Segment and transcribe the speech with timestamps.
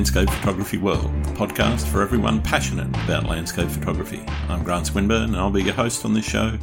[0.00, 4.24] Landscape Photography World, the podcast for everyone passionate about landscape photography.
[4.48, 6.58] I'm Grant Swinburne and I'll be your host on this show,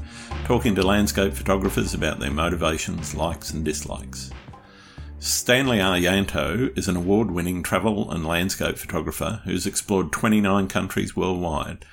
[0.46, 4.32] talking to landscape photographers about their motivations, likes and dislikes.
[5.20, 11.86] Stanley Aryanto is an award winning travel and landscape photographer who's explored 29 countries worldwide.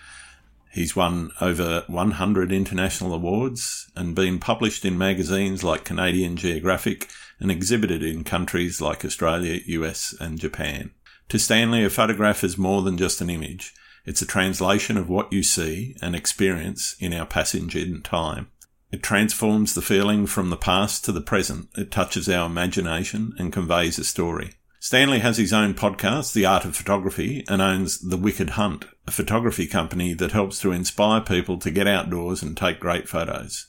[0.73, 7.51] He's won over 100 international awards and been published in magazines like Canadian Geographic and
[7.51, 10.93] exhibited in countries like Australia, US, and Japan.
[11.29, 13.75] To Stanley, a photograph is more than just an image.
[14.05, 18.49] It's a translation of what you see and experience in our passage in time.
[18.93, 21.69] It transforms the feeling from the past to the present.
[21.77, 24.53] It touches our imagination and conveys a story.
[24.79, 29.11] Stanley has his own podcast, The Art of Photography, and owns The Wicked Hunt, a
[29.11, 33.67] photography company that helps to inspire people to get outdoors and take great photos.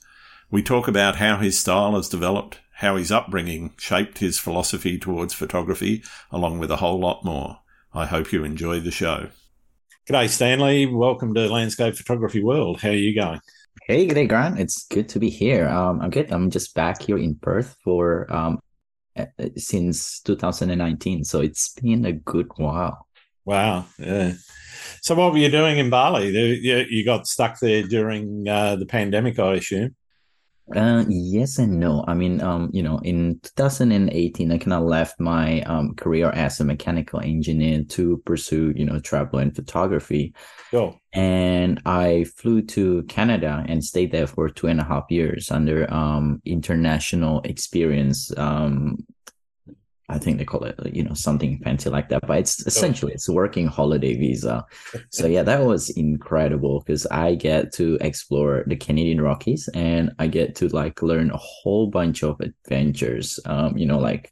[0.52, 5.34] We talk about how his style has developed, how his upbringing shaped his philosophy towards
[5.34, 7.60] photography, along with a whole lot more.
[7.94, 9.30] I hope you enjoy the show.
[10.10, 10.86] G'day, Stanley.
[10.86, 12.82] Welcome to Landscape Photography World.
[12.82, 13.40] How are you going?
[13.88, 14.60] Hey, g'day, Grant.
[14.60, 15.70] It's good to be here.
[15.70, 16.30] Um, I'm good.
[16.32, 18.60] I'm just back here in Perth for um,
[19.56, 23.08] since 2019, so it's been a good while.
[23.46, 23.86] Wow.
[23.98, 24.34] Yeah.
[25.02, 26.28] So, what were you doing in Bali?
[26.28, 29.96] You got stuck there during uh, the pandemic, I assume.
[30.74, 32.04] Uh, yes and no.
[32.08, 36.60] I mean, um, you know, in 2018, I kind of left my um, career as
[36.60, 40.34] a mechanical engineer to pursue, you know, travel and photography.
[40.72, 41.00] Cool.
[41.14, 45.92] And I flew to Canada and stayed there for two and a half years under
[45.94, 48.98] um, international experience um,
[50.08, 52.28] I think they call it, you know, something fancy like that.
[52.28, 54.66] But it's essentially it's a working holiday visa.
[55.10, 60.28] So yeah, that was incredible because I get to explore the Canadian Rockies and I
[60.28, 63.40] get to like learn a whole bunch of adventures.
[63.46, 64.32] Um, you know, like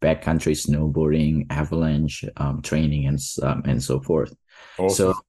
[0.00, 4.34] backcountry snowboarding, avalanche um, training, and um, and so forth.
[4.76, 5.12] Awesome.
[5.12, 5.20] So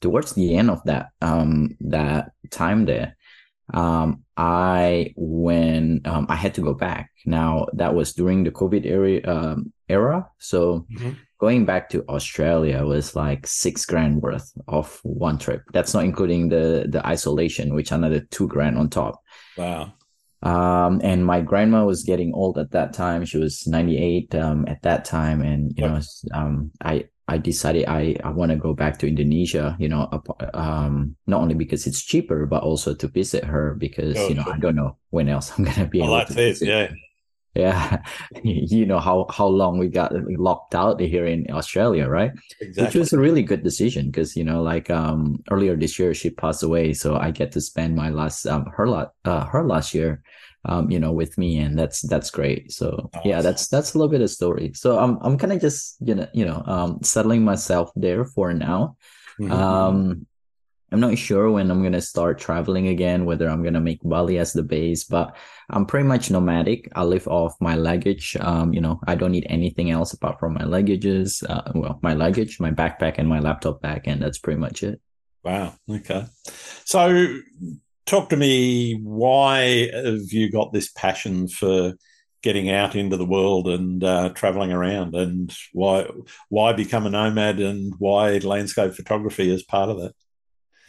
[0.00, 3.15] towards the end of that um that time there,
[3.74, 7.10] um, I when um, I had to go back.
[7.24, 10.28] Now that was during the COVID era, um, era.
[10.38, 11.12] So mm-hmm.
[11.38, 15.62] going back to Australia was like six grand worth of one trip.
[15.72, 19.20] That's not including the the isolation, which another two grand on top.
[19.56, 19.94] Wow.
[20.42, 23.24] Um, and my grandma was getting old at that time.
[23.24, 26.00] She was 98 um, at that time, and you know,
[26.34, 30.08] um, I I decided I, I want to go back to Indonesia, you know,
[30.54, 34.44] um, not only because it's cheaper, but also to visit her because, oh, you know,
[34.44, 34.54] sure.
[34.54, 36.66] I don't know when else I'm going to be able that's to.
[36.66, 36.90] Yeah.
[37.56, 38.02] Yeah.
[38.44, 42.30] you know how, how long we got locked out here in Australia, right?
[42.60, 42.84] Exactly.
[42.84, 46.28] Which was a really good decision because, you know, like, um, earlier this year, she
[46.28, 46.92] passed away.
[46.92, 50.22] So I get to spend my last, um, her, lot, uh, her last year
[50.66, 52.72] um, you know, with me, and that's that's great.
[52.72, 53.28] So awesome.
[53.28, 54.72] yeah, that's that's a little bit of story.
[54.74, 58.52] So I'm I'm kind of just you know you know um, settling myself there for
[58.52, 58.96] now.
[59.40, 59.52] Mm-hmm.
[59.52, 60.26] Um,
[60.92, 64.52] I'm not sure when I'm gonna start traveling again, whether I'm gonna make Bali as
[64.52, 65.36] the base, but
[65.70, 66.88] I'm pretty much nomadic.
[66.94, 68.36] I live off my luggage.
[68.40, 71.42] Um, you know, I don't need anything else apart from my luggages.
[71.48, 75.00] Uh, well, my luggage, my backpack, and my laptop bag, and that's pretty much it.
[75.42, 75.74] Wow.
[75.88, 76.24] Okay.
[76.84, 77.38] So
[78.06, 81.94] talk to me why have you got this passion for
[82.42, 85.14] getting out into the world and uh, traveling around?
[85.14, 86.06] And why
[86.48, 90.12] why become a nomad and why landscape photography is part of that?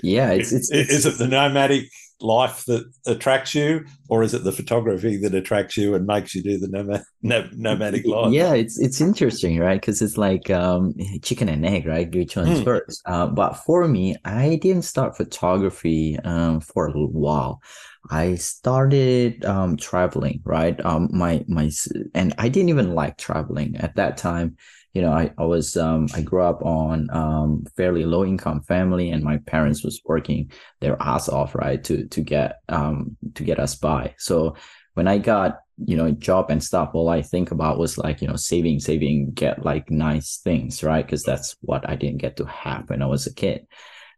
[0.03, 1.89] Yeah it's, it's, it's is it the nomadic
[2.21, 6.41] life that attracts you, or is it the photography that attracts you and makes you
[6.41, 7.03] do the nomad,
[7.53, 8.33] nomadic life?
[8.33, 9.79] Yeah, it's it's interesting, right?
[9.79, 12.13] Because it's like um, chicken and egg, right?
[12.13, 12.63] Which one's mm.
[12.63, 13.01] first?
[13.05, 17.61] Uh, but for me, I didn't start photography um, for a little while.
[18.09, 20.83] I started um, traveling, right?
[20.85, 21.69] Um, my my
[22.13, 24.57] and I didn't even like traveling at that time
[24.93, 29.11] you know, I, I was um, I grew up on um, fairly low income family,
[29.11, 30.51] and my parents was working
[30.81, 34.15] their ass off, right, to to get um, to get us by.
[34.17, 34.55] So
[34.95, 38.27] when I got you know job and stuff, all I think about was like you
[38.27, 41.05] know saving, saving, get like nice things, right?
[41.05, 43.67] Because that's what I didn't get to have when I was a kid.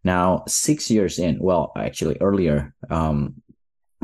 [0.04, 3.42] Now six years in, well, actually earlier um,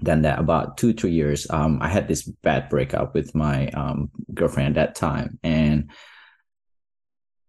[0.01, 4.11] than that, about two three years, um, I had this bad breakup with my um,
[4.33, 5.89] girlfriend at that time, and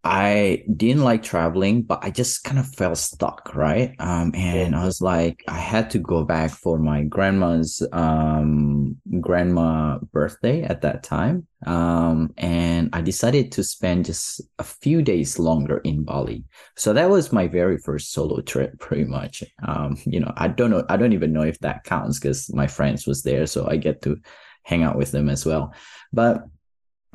[0.06, 3.92] I didn't like traveling, but I just kind of felt stuck, right?
[3.98, 9.98] Um, and I was like, I had to go back for my grandma's um, grandma
[10.12, 11.48] birthday at that time.
[11.66, 16.44] Um, and I decided to spend just a few days longer in Bali.
[16.76, 19.42] So that was my very first solo trip, pretty much.
[19.66, 22.68] Um, you know, I don't know, I don't even know if that counts because my
[22.68, 24.18] friends was there, so I get to
[24.62, 25.74] hang out with them as well.
[26.12, 26.44] But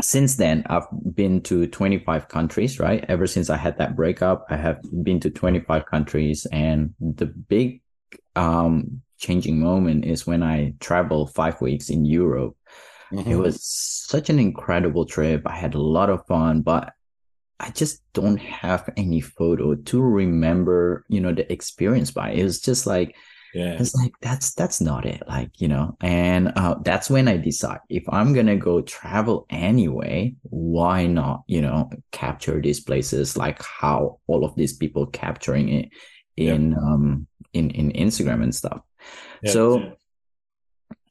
[0.02, 3.06] since then i've been to 25 countries right?
[3.08, 7.82] Ever since i had that breakup i have been to 25 countries and the big
[8.36, 12.56] um changing moment is when i traveled five weeks in europe.
[13.12, 13.30] Mm-hmm.
[13.30, 15.42] it was such an incredible trip.
[15.46, 16.94] I had a lot of fun but
[17.60, 22.32] i just don't have any photo to remember you know the experience by.
[22.32, 23.16] It was just like
[23.54, 23.78] yeah.
[23.80, 27.80] It's like that's that's not it like you know and uh, that's when i decide
[27.90, 34.20] if i'm gonna go travel anyway why not you know capture these places like how
[34.28, 35.90] all of these people capturing it
[36.38, 36.78] in yeah.
[36.78, 38.82] um in in instagram and stuff.
[39.44, 39.94] Yeah, so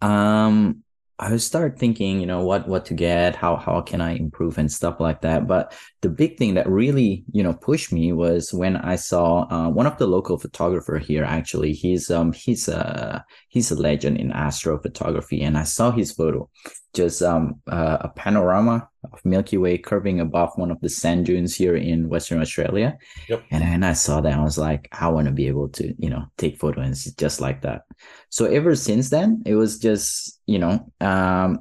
[0.00, 0.82] um
[1.20, 4.72] I start thinking, you know, what what to get, how how can I improve and
[4.72, 5.46] stuff like that.
[5.46, 9.68] But the big thing that really, you know, pushed me was when I saw uh,
[9.68, 11.24] one of the local photographer here.
[11.24, 16.48] Actually, he's um he's a he's a legend in astrophotography, and I saw his photo,
[16.94, 21.54] just um uh, a panorama of Milky Way curving above one of the sand dunes
[21.54, 22.96] here in Western Australia.
[23.28, 23.44] Yep.
[23.50, 26.10] And then I saw that I was like, I want to be able to, you
[26.10, 27.82] know, take photos just like that.
[28.28, 31.60] So ever since then, it was just, you know, um,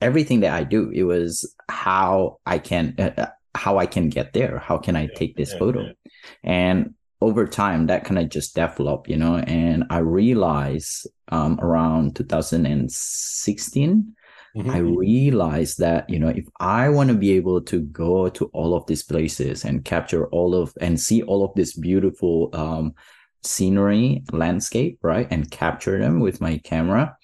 [0.00, 4.34] everything that I do, it was how I can, uh, uh how I can get
[4.34, 4.58] there.
[4.58, 5.80] How can I take this yeah, photo?
[5.82, 5.92] Yeah.
[6.44, 12.14] And over time that kind of just developed you know and i realized um, around
[12.16, 14.14] 2016
[14.56, 14.70] mm-hmm.
[14.70, 18.74] I realized that, you know, if I want to be able to go to all
[18.74, 22.94] of these places and capture all of and see all of this beautiful um,
[23.42, 27.17] scenery, landscape, right, and capture them with my camera,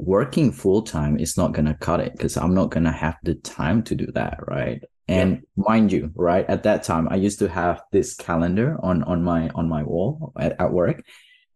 [0.00, 3.16] working full time is not going to cut it because I'm not going to have
[3.22, 4.82] the time to do that, right?
[5.08, 9.24] And mind you, right at that time, I used to have this calendar on on
[9.24, 11.02] my on my wall at, at work,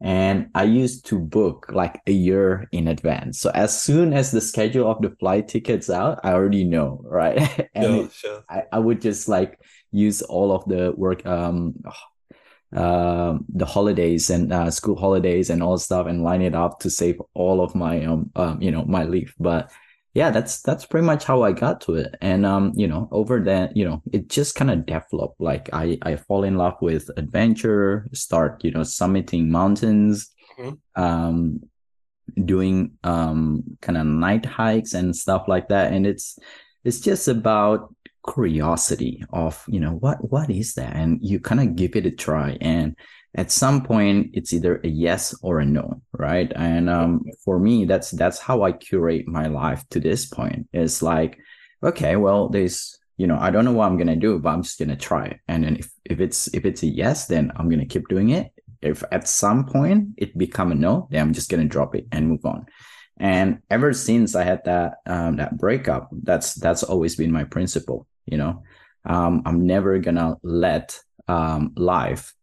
[0.01, 3.39] and I used to book like a year in advance.
[3.39, 7.69] So as soon as the schedule of the flight tickets out, I already know, right?
[7.75, 8.43] and sure.
[8.51, 9.61] I, I would just like
[9.93, 11.75] use all of the work um
[12.75, 16.91] uh, the holidays and uh, school holidays and all stuff and line it up to
[16.91, 19.71] save all of my um, um you know my leave but
[20.15, 22.15] yeah, that's that's pretty much how I got to it.
[22.21, 25.41] And um, you know, over that, you know, it just kind of developed.
[25.41, 31.03] Like I I fall in love with adventure, start, you know, summiting mountains, mm-hmm.
[31.03, 31.61] um,
[32.45, 35.93] doing um kind of night hikes and stuff like that.
[35.93, 36.39] And it's
[36.85, 37.93] it's just about
[38.27, 40.97] curiosity of, you know, what what is that?
[40.97, 42.57] And you kind of give it a try.
[42.61, 42.97] And
[43.35, 46.53] at some point it's either a yes or a no right?
[46.55, 50.69] And um, for me that's that's how i curate my life to this point.
[50.73, 51.39] It's like
[51.83, 54.79] okay well there's you know i don't know what i'm gonna do but i'm just
[54.79, 55.41] gonna try it.
[55.49, 58.51] And then if, if it's if it's a yes then i'm gonna keep doing it.
[58.81, 62.29] If at some point it become a no then i'm just gonna drop it and
[62.29, 62.67] move on.
[63.19, 68.07] And ever since i had that um, that breakup that's that's always been my principle
[68.27, 68.63] you know
[69.07, 70.99] um, i'm never gonna let
[71.29, 72.35] um, life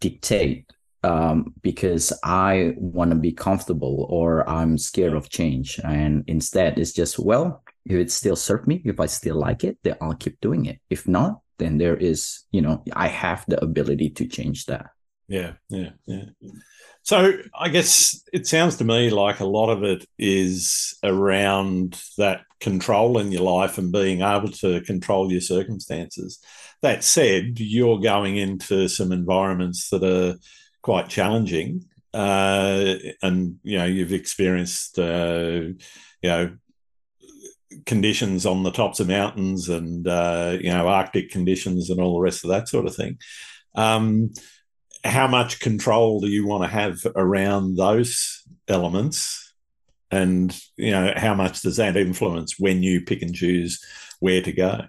[0.00, 0.66] dictate
[1.04, 5.78] um, because I want to be comfortable or I'm scared of change.
[5.84, 9.76] And instead, it's just, well, if it still serves me, if I still like it,
[9.82, 10.80] then I'll keep doing it.
[10.88, 14.86] If not, then there is, you know, I have the ability to change that.
[15.28, 16.24] Yeah, yeah, yeah.
[17.04, 22.40] So I guess it sounds to me like a lot of it is around that
[22.60, 26.42] control in your life and being able to control your circumstances.
[26.80, 30.38] That said, you're going into some environments that are
[30.80, 31.84] quite challenging,
[32.14, 35.60] uh, and you know you've experienced uh,
[36.22, 36.56] you know
[37.84, 42.20] conditions on the tops of mountains and uh, you know Arctic conditions and all the
[42.20, 43.18] rest of that sort of thing.
[43.74, 44.32] Um,
[45.04, 49.54] how much control do you want to have around those elements?
[50.10, 53.84] And you know how much does that influence when you pick and choose
[54.20, 54.82] where to go?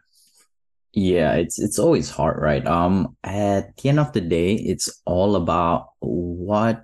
[0.93, 2.65] Yeah it's it's always hard right?
[2.65, 6.81] Um at the end of the day it's all about what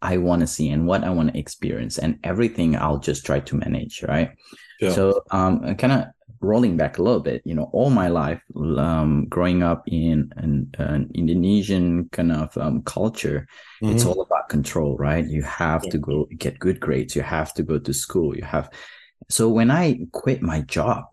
[0.00, 3.38] i want to see and what i want to experience and everything i'll just try
[3.38, 4.32] to manage right?
[4.80, 4.92] Yeah.
[4.92, 6.04] so um kind of
[6.42, 10.70] rolling back a little bit, you know, all my life, um, growing up in an,
[10.78, 13.46] an Indonesian kind of um, culture,
[13.82, 13.94] mm-hmm.
[13.94, 15.26] it's all about control, right?
[15.26, 15.90] You have yeah.
[15.92, 17.16] to go get good grades.
[17.16, 18.36] You have to go to school.
[18.36, 18.70] You have.
[19.30, 21.04] So when I quit my job,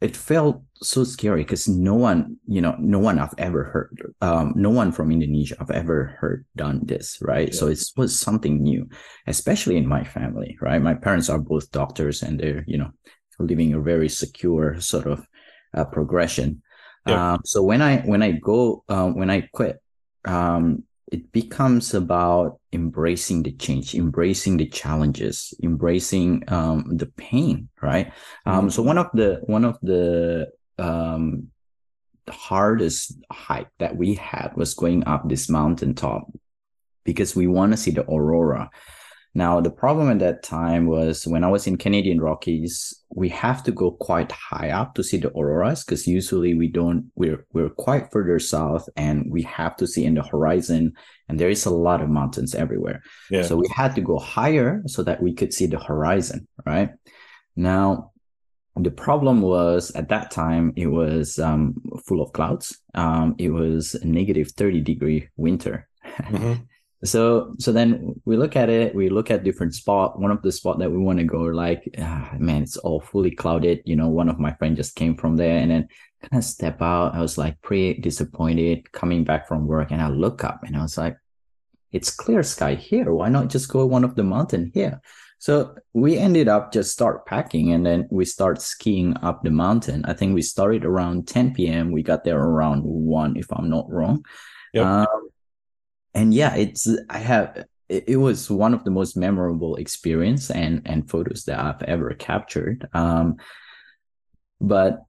[0.00, 4.52] it felt so scary because no one, you know, no one I've ever heard, um,
[4.54, 7.48] no one from Indonesia I've ever heard done this, right?
[7.48, 7.54] Yeah.
[7.54, 8.88] So it was something new,
[9.26, 10.80] especially in my family, right?
[10.80, 12.90] My parents are both doctors and they're, you know,
[13.38, 15.26] living a very secure sort of
[15.74, 16.62] uh, progression.
[17.06, 17.34] Yeah.
[17.34, 19.80] Um, so when I when I go uh, when I quit,
[20.24, 28.12] um, it becomes about embracing the change, embracing the challenges, embracing um, the pain, right?
[28.44, 28.68] Um, mm-hmm.
[28.70, 31.48] So one of the one of the um,
[32.28, 36.30] hardest hike that we had was going up this mountaintop
[37.04, 38.70] because we want to see the aurora.
[39.34, 43.62] Now, the problem at that time was when I was in Canadian Rockies, we have
[43.64, 47.68] to go quite high up to see the auroras because usually we don't, we're, we're
[47.68, 50.92] quite further south and we have to see in the horizon
[51.28, 53.02] and there is a lot of mountains everywhere.
[53.30, 53.42] Yeah.
[53.42, 56.90] So we had to go higher so that we could see the horizon, right?
[57.54, 58.12] Now,
[58.76, 61.74] the problem was at that time it was um,
[62.06, 62.78] full of clouds.
[62.94, 65.88] Um, it was a negative 30 degree winter.
[66.18, 66.64] Mm-hmm.
[67.04, 70.18] So so then we look at it we look at different spot.
[70.18, 73.30] One of the spot that we want to go like ah, man it's all fully
[73.30, 73.82] clouded.
[73.84, 75.88] You know one of my friends just came from there and then
[76.22, 77.14] kind of step out.
[77.14, 80.82] I was like pretty disappointed coming back from work and i look up and i
[80.82, 81.16] was like
[81.92, 83.14] it's clear sky here.
[83.14, 85.00] Why not just go one of the mountain here?
[85.38, 90.04] So we ended up just start packing and then we start skiing up the mountain.
[90.04, 93.88] I think we started around 10 p.m we got there around 1 if i'm not
[93.88, 94.24] wrong.
[94.74, 94.84] Yep.
[94.84, 95.27] um,
[96.14, 101.08] and yeah it's i have it, was one of the most memorable experience and and
[101.08, 103.36] photos that i've ever captured um
[104.60, 105.04] but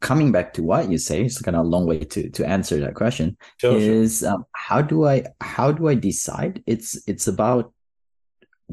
[0.00, 2.78] coming back to what you say it's kind of a long way to to answer
[2.80, 4.30] that question sure, is sure.
[4.30, 7.72] Um, how do i how do i decide it's it's about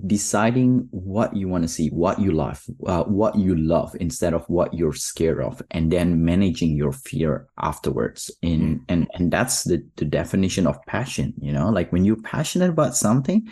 [0.06, 4.46] deciding what you want to see, what you love, uh, what you love instead of
[4.50, 8.32] what you're scared of, and then managing your fear afterwards.
[8.42, 8.84] In mm.
[8.90, 11.34] and and that's the the definition of passion.
[11.40, 13.52] You know, like when you're passionate about something,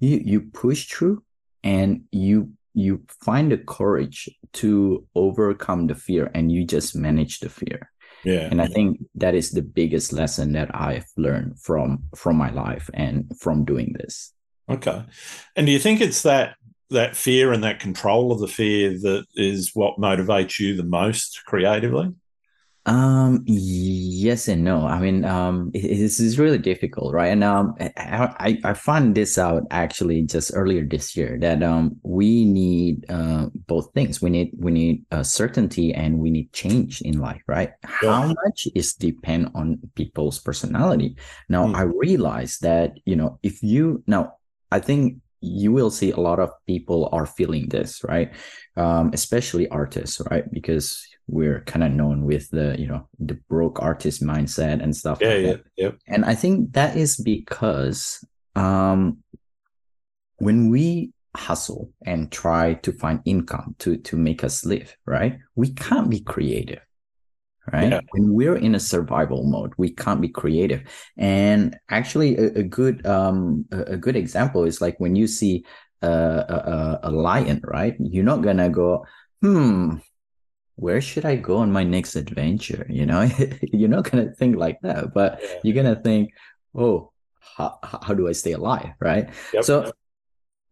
[0.00, 1.22] you you push through
[1.62, 7.48] and you you find the courage to overcome the fear and you just manage the
[7.48, 7.90] fear
[8.24, 12.50] yeah and i think that is the biggest lesson that i've learned from from my
[12.50, 14.32] life and from doing this
[14.68, 15.04] Okay.
[15.54, 16.56] And do you think it's that
[16.90, 21.42] that fear and that control of the fear that is what motivates you the most
[21.44, 22.14] creatively?
[22.86, 24.86] Um, yes and no.
[24.86, 27.32] I mean, um, this is really difficult, right?
[27.32, 32.44] And um, I, I found this out actually just earlier this year that um, we
[32.44, 34.22] need uh both things.
[34.22, 37.72] We need we need uh, certainty and we need change in life, right?
[38.02, 38.22] Yeah.
[38.22, 41.16] How much is depend on people's personality.
[41.48, 41.74] Now, hmm.
[41.74, 44.35] I realize that you know if you now
[44.70, 48.32] I think you will see a lot of people are feeling this, right?
[48.76, 50.50] Um, especially artists, right?
[50.50, 55.18] Because we're kind of known with the, you know, the broke artist mindset and stuff.
[55.20, 55.90] Yeah, like yeah, yeah.
[56.08, 59.18] And I think that is because um,
[60.38, 65.38] when we hustle and try to find income to to make us live, right?
[65.54, 66.80] We can't be creative
[67.72, 67.90] right?
[67.90, 68.00] Yeah.
[68.10, 70.82] When we're in a survival mode, we can't be creative.
[71.16, 75.64] And actually, a, a good um a, a, good example is like when you see
[76.02, 77.96] a, a, a lion, right?
[77.98, 79.06] You're not gonna go,
[79.42, 79.96] hmm,
[80.76, 82.86] where should I go on my next adventure?
[82.88, 83.28] You know,
[83.62, 86.30] you're not gonna think like that, but you're gonna think,
[86.74, 87.12] oh,
[87.56, 89.30] how, how do I stay alive, right?
[89.52, 89.64] Yep.
[89.64, 89.92] So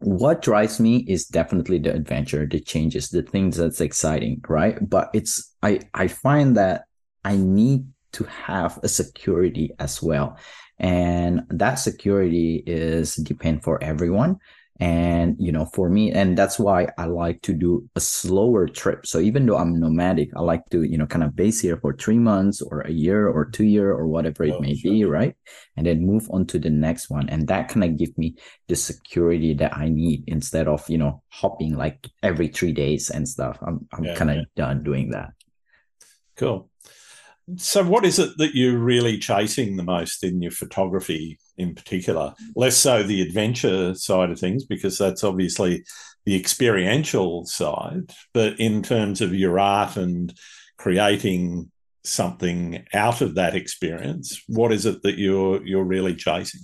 [0.05, 4.79] what drives me is definitely the adventure the changes the things that's exciting right?
[4.89, 6.85] But it's i i find that
[7.25, 10.39] i need to have a security as well.
[10.79, 14.39] And that security is depend for everyone
[14.81, 19.07] and you know for me and that's why i like to do a slower trip.
[19.07, 21.93] So even though i'm nomadic i like to you know kind of base here for
[21.93, 24.91] three months or a year or two year or whatever it oh, may sure.
[24.91, 25.37] be right?
[25.77, 27.29] And then move on to the next one.
[27.29, 28.37] And that kind of give me
[28.69, 33.29] the security that i need instead of you know hopping like every three days and
[33.29, 33.59] stuff.
[33.65, 34.43] I'm, I'm yeah, kind of yeah.
[34.57, 35.31] done doing that.
[36.37, 36.69] Cool.
[37.57, 42.35] So what is it that you're really chasing the most in your photography in particular,
[42.57, 45.85] less so the adventure side of things, because that's obviously
[46.25, 48.13] the experiential side.
[48.33, 50.33] But in terms of your art and
[50.77, 51.71] creating
[52.03, 56.61] something out of that experience, what is it that you're you're really chasing?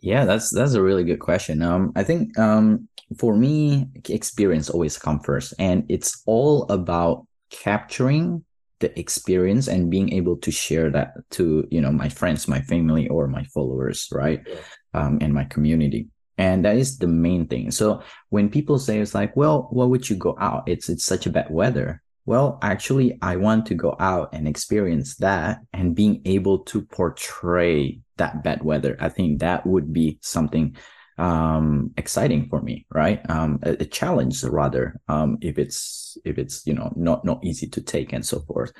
[0.00, 1.62] Yeah, that's that's a really good question.
[1.62, 2.88] Um, I think um,
[3.18, 8.44] for me, experience always comes first, and it's all about capturing
[8.82, 13.08] the experience and being able to share that to you know my friends my family
[13.08, 14.42] or my followers right?
[14.46, 14.60] Yeah.
[14.92, 16.08] um, and my community.
[16.38, 17.70] And that is the main thing.
[17.70, 20.64] So when people say it's like well why would you go out?
[20.66, 22.02] It's it's such a bad weather.
[22.26, 28.00] Well actually i want to go out and experience that and being able to portray
[28.18, 28.96] that bad weather.
[29.00, 30.76] I think that would be something
[31.18, 33.20] um, exciting for me, right?
[33.28, 37.68] Um, a, a, challenge rather, um, if it's if it's you know not not easy
[37.68, 38.72] to take and so forth.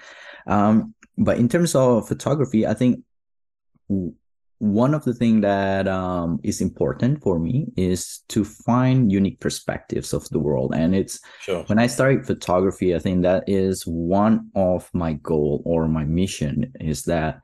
[0.47, 3.05] Um, but in terms of photography, I think
[4.63, 10.13] one of the things that um, is important for me is to find unique perspectives
[10.13, 11.65] of the world and it's sure.
[11.65, 16.73] when i started photography i think that is one of my goal or my mission
[16.79, 17.41] is that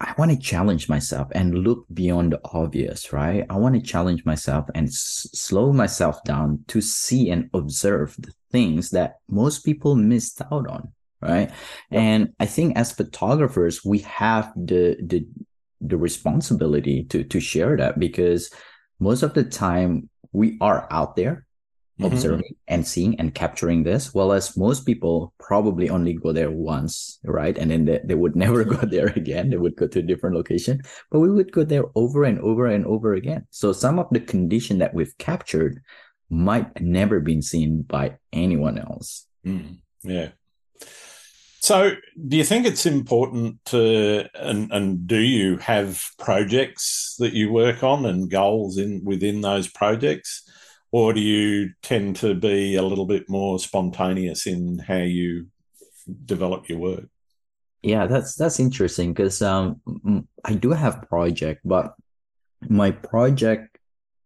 [0.00, 3.44] i want to challenge myself and look beyond the obvious right?
[3.50, 8.32] I want to challenge myself and s- slow myself down to see and observe the
[8.52, 11.50] things that most people missed out on right?
[11.90, 15.26] And i think as photographers we have the the
[15.80, 18.50] the responsibility to to share that because
[19.00, 21.46] most of the time we are out there
[22.00, 22.12] mm-hmm.
[22.12, 27.18] observing and seeing and capturing this while as most people probably only go there once
[27.24, 27.56] right?
[27.58, 29.50] And then they, they would never go there again.
[29.50, 30.82] They would go to a different location.
[31.10, 33.46] But we would go there over and over and over again.
[33.50, 35.80] So some of the condition that we've captured
[36.30, 39.26] might never been seen by anyone else.
[39.46, 40.28] Mm, yeah.
[41.60, 41.92] So,
[42.28, 47.82] do you think it's important to, and, and do you have projects that you work
[47.82, 50.48] on and goals in within those projects,
[50.90, 55.46] or do you tend to be a little bit more spontaneous in how you
[56.24, 57.08] develop your work?
[57.82, 59.80] Yeah, that's that's interesting because um,
[60.44, 61.94] I do have project, but
[62.68, 63.78] my project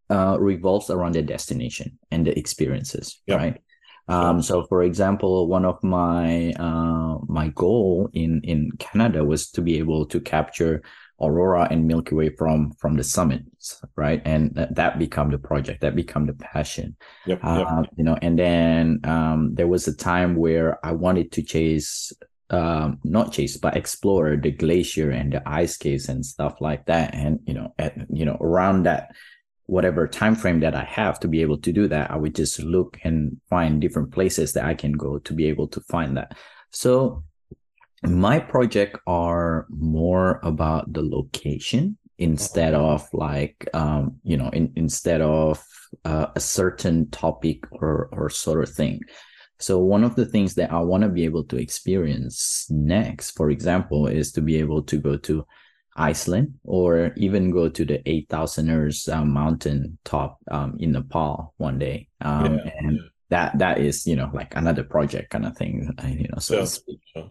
[0.09, 3.38] uh, revolves around the destination and the experiences, yep.
[3.38, 3.62] right?
[4.09, 9.62] Um, so, for example, one of my uh, my goal in in Canada was to
[9.62, 10.83] be able to capture
[11.23, 14.21] aurora and Milky Way from from the summits, right?
[14.25, 16.97] And that, that become the project, that become the passion.
[17.26, 21.43] Yep, uh, You know, and then um, there was a time where I wanted to
[21.43, 22.12] chase.
[22.50, 27.14] Um, not chase, but explore the glacier and the ice caves and stuff like that.
[27.14, 29.09] And you know, at you know, around that
[29.67, 32.61] whatever time frame that I have to be able to do that, I would just
[32.61, 36.37] look and find different places that I can go to be able to find that.
[36.73, 37.25] So
[38.02, 45.21] my project are more about the location instead of like um, you know in, instead
[45.21, 45.62] of
[46.04, 49.00] uh, a certain topic or or sort of thing.
[49.58, 53.49] So one of the things that i want to be able to experience next for
[53.49, 55.47] example is to be able to go to
[55.97, 62.08] Iceland or even go to the 8,000ers um, mountain top um, in Nepal one day.
[62.21, 66.06] Um, yeah, and that that is, you know, like another project kind of thing, uh,
[66.06, 66.65] you know, so
[67.15, 67.30] sure.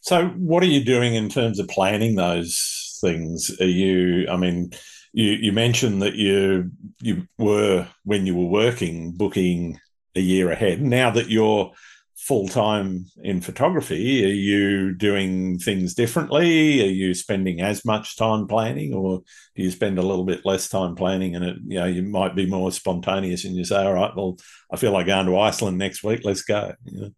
[0.00, 3.50] So what are you doing in terms of planning those things?
[3.60, 4.72] Are you, I mean,
[5.12, 9.80] you, you mentioned that you you were when you were working booking
[10.14, 10.82] a year ahead.
[10.82, 11.72] Now that you're
[12.16, 16.82] full time in photography, are you doing things differently?
[16.82, 19.22] Are you spending as much time planning, or
[19.56, 21.34] do you spend a little bit less time planning?
[21.36, 24.36] And it, you know, you might be more spontaneous, and you say, "All right, well,
[24.72, 26.20] I feel like going to Iceland next week.
[26.24, 27.10] Let's go." You know?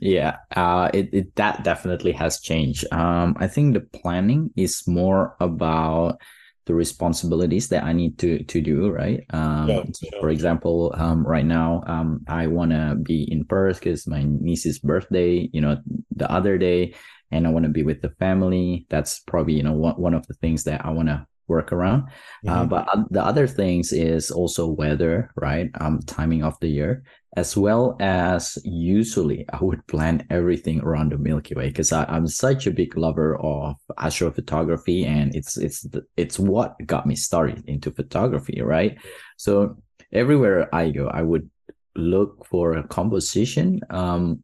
[0.00, 2.86] Yeah, uh, it, it that definitely has changed.
[2.92, 6.20] Um, I think the planning is more about
[6.66, 9.24] the responsibilities that I need to to do, right?
[9.30, 10.20] Um, yeah, yeah.
[10.20, 14.78] For example, um, right now, um, I want to be in Perth because my niece's
[14.78, 15.78] birthday, you know,
[16.14, 16.94] the other day,
[17.32, 18.86] and I want to be with the family.
[18.90, 22.04] That's probably you know one one of the things that I want to work around.
[22.46, 22.72] Uh, mm-hmm.
[22.72, 25.70] Uh, but the other things is also weather, right?
[25.80, 27.02] Um, timing of the year,
[27.36, 32.66] as well as usually I would plan everything around the Milky Way because I'm such
[32.66, 38.60] a big lover of astrophotography, and it's it's it's what got me started into photography,
[38.62, 38.98] right?
[39.36, 39.76] So
[40.12, 41.50] everywhere I go, I would
[41.96, 44.42] look for a composition um,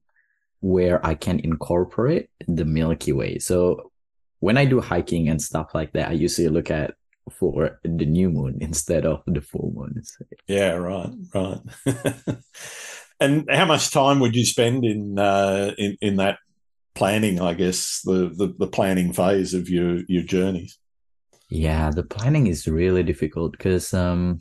[0.60, 3.38] where I can incorporate the Milky Way.
[3.38, 3.92] So
[4.44, 6.92] when I do hiking and stuff like that, I usually look at
[7.30, 10.02] for the new moon instead of the full moon.
[10.46, 11.60] Yeah, right, right.
[13.20, 16.36] and how much time would you spend in uh, in in that
[16.94, 17.40] planning?
[17.40, 20.78] I guess the, the the planning phase of your your journeys.
[21.48, 24.40] Yeah, the planning is really difficult because um,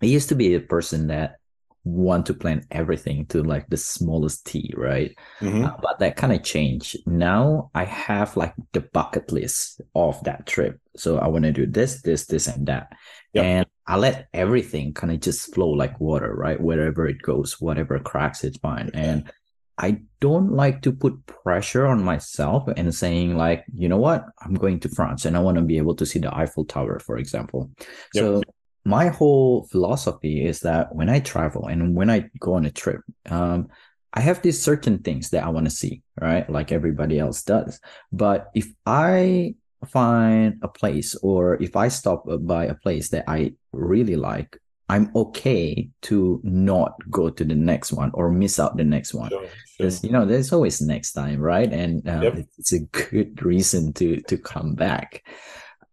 [0.00, 1.39] I used to be a person that
[1.84, 5.64] want to plan everything to like the smallest t right mm-hmm.
[5.64, 10.46] uh, but that kind of changed now i have like the bucket list of that
[10.46, 12.92] trip so i want to do this this this and that
[13.32, 13.44] yep.
[13.44, 17.98] and i let everything kind of just flow like water right wherever it goes whatever
[17.98, 19.00] cracks it's fine okay.
[19.00, 19.32] and
[19.78, 24.54] i don't like to put pressure on myself and saying like you know what i'm
[24.54, 27.16] going to france and i want to be able to see the eiffel tower for
[27.16, 27.70] example
[28.12, 28.22] yep.
[28.22, 28.42] so
[28.84, 33.02] my whole philosophy is that when I travel and when I go on a trip,
[33.28, 33.68] um,
[34.12, 36.48] I have these certain things that I want to see, right?
[36.50, 37.80] Like everybody else does.
[38.10, 39.54] But if I
[39.86, 45.12] find a place or if I stop by a place that I really like, I'm
[45.14, 49.30] okay to not go to the next one or miss out the next one.
[49.30, 50.06] Because sure, sure.
[50.08, 51.72] you know, there's always next time, right?
[51.72, 52.38] And uh, yep.
[52.58, 55.22] it's a good reason to to come back.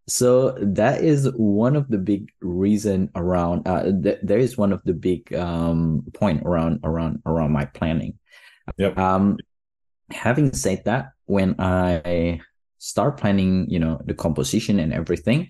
[0.07, 4.81] So that is one of the big reason around uh th- there is one of
[4.85, 8.17] the big um point around around around my planning.
[8.77, 8.97] Yep.
[8.97, 9.37] Um
[10.09, 12.39] having said that when i
[12.77, 15.49] start planning you know the composition and everything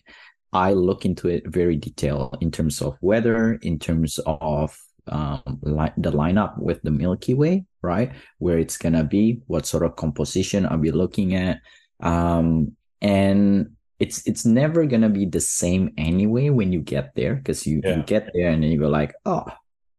[0.51, 4.75] i look into it very detailed in terms of weather in terms of
[5.07, 8.11] um li- the lineup with the milky way right?
[8.39, 11.61] Where it's gonna be what sort of composition i'll be looking at
[12.01, 17.65] um and it's it's never gonna be the same anyway when you get there because
[17.65, 17.97] you, yeah.
[17.97, 19.45] you get there and then you go like oh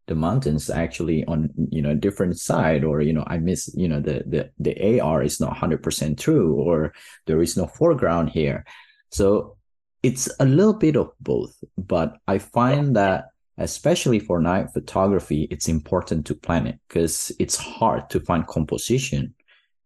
[0.07, 3.87] the mountains actually on you know a different side or you know i miss you
[3.87, 6.93] know the the the ar is not 100% true or
[7.27, 8.65] there is no foreground here.
[9.11, 9.57] So
[10.03, 13.27] it's a little bit of both but i find that
[13.59, 19.35] especially for night photography it's important to plan it because it's hard to find composition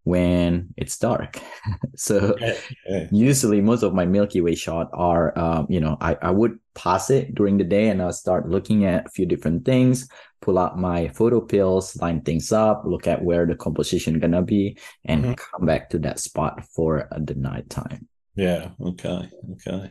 [0.04, 1.40] when it's dark.
[1.96, 2.54] so yeah,
[2.88, 3.06] yeah.
[3.10, 7.10] usually most of my Milky Way shot are, um, you know, I, I would pass
[7.10, 10.08] it during the day and I'll start looking at a few different things,
[10.40, 15.24] pull out my PhotoPills, line things up, look at where the composition gonna be, and
[15.24, 15.34] mm-hmm.
[15.34, 18.08] come back to that spot for the night time.
[18.34, 18.70] Yeah.
[18.80, 19.28] Okay.
[19.52, 19.90] Okay.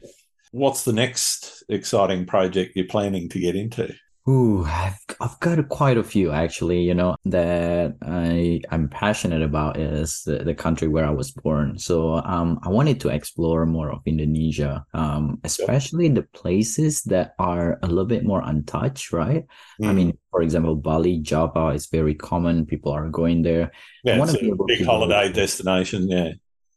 [0.51, 3.93] What's the next exciting project you're planning to get into?
[4.29, 6.81] Ooh, I've I've got quite a few actually.
[6.81, 11.79] You know that I I'm passionate about is the, the country where I was born.
[11.79, 17.79] So um, I wanted to explore more of Indonesia, um, especially the places that are
[17.81, 19.43] a little bit more untouched, right?
[19.81, 19.87] Mm.
[19.87, 22.67] I mean, for example, Bali, Java is very common.
[22.67, 23.71] People are going there.
[24.03, 26.07] Yeah, it's a big holiday destination.
[26.07, 26.33] Yeah.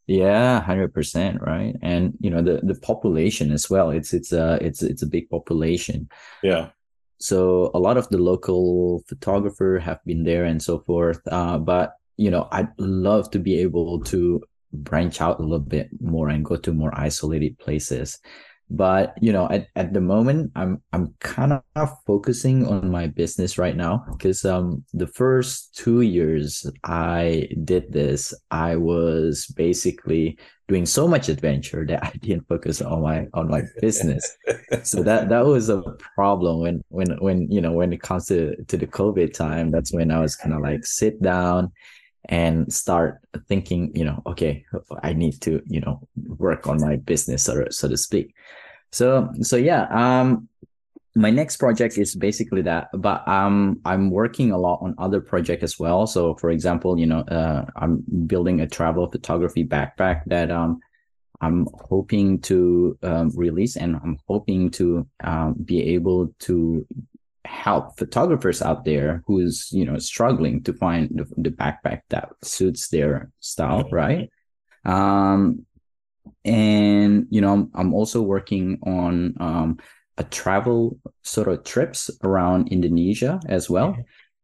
[0.07, 1.75] Yeah, hundred percent, right?
[1.81, 3.89] And you know the the population as well.
[3.89, 6.09] It's it's a it's it's a big population.
[6.41, 6.69] Yeah
[7.17, 11.93] so a lot of the local photographer have been there and so forth uh, but
[12.17, 14.41] you know i'd love to be able to
[14.75, 18.19] branch out a little bit more and go to more isolated places.
[18.69, 23.59] But you know at, at the moment i'm i'm kind of focusing on my business
[23.59, 30.85] right now because um the first two years i did this i was basically doing
[30.85, 34.37] so much adventure that i didn't focus on my on my business.
[34.83, 35.81] So that that was a
[36.15, 39.93] problem when when when you know when it comes to to the covid time that's
[39.93, 41.71] when i was kind of like sit down
[42.25, 44.65] and start thinking you know okay
[45.03, 46.01] i need to you know
[46.37, 48.33] work on my business so, so to speak.
[48.91, 50.49] So so yeah um
[51.15, 55.63] my next project is basically that but um i'm working a lot on other projects
[55.63, 56.05] as well.
[56.05, 60.79] So for example you know uh, i'm building a travel photography backpack that um
[61.41, 66.85] i'm hoping to um, release and i'm hoping to um, be able to
[67.45, 72.89] help photographers out there who's you know struggling to find the, the backpack that suits
[72.89, 74.29] their style right?
[74.83, 75.65] Um
[76.43, 79.79] and you know i'm, I'm also working on um
[80.17, 84.01] a travel sort of trips around indonesia as well mm-hmm.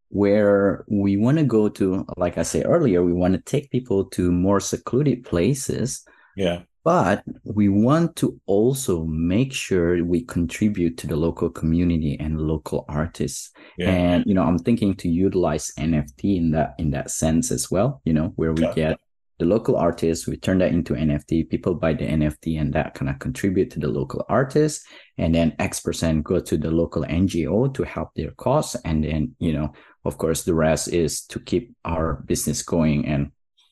[0.10, 4.06] where we want to go to like i said earlier we want to take people
[4.06, 6.06] to more secluded places
[6.36, 12.42] yeah but we want to also make sure we contribute to the local community and
[12.42, 13.90] local artists yeah.
[13.90, 18.02] and you know i'm thinking to utilize nft in that in that sense as well
[18.06, 18.74] you know where we yeah.
[18.74, 19.00] get
[19.42, 23.10] the local artists we turn that into nft people buy the nft and that kind
[23.10, 24.86] of contribute to the local artists
[25.18, 29.34] and then x percent go to the local ngo to help their cause and then
[29.40, 29.74] you know
[30.06, 33.32] of course the rest is to keep our business going and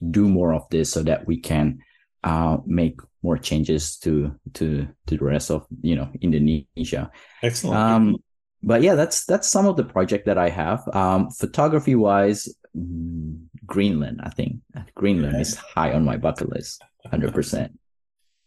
[0.10, 1.78] do more of this so that we can
[2.24, 7.12] uh, make more changes to to to the rest of you know Indonesia.
[7.44, 7.78] Excellent.
[7.78, 8.18] Um,
[8.64, 10.82] but yeah, that's that's some of the project that I have.
[10.94, 14.20] Um, photography wise, mm, Greenland.
[14.24, 14.58] I think
[14.96, 15.42] Greenland yeah.
[15.42, 17.80] is high on my bucket list, hundred percent.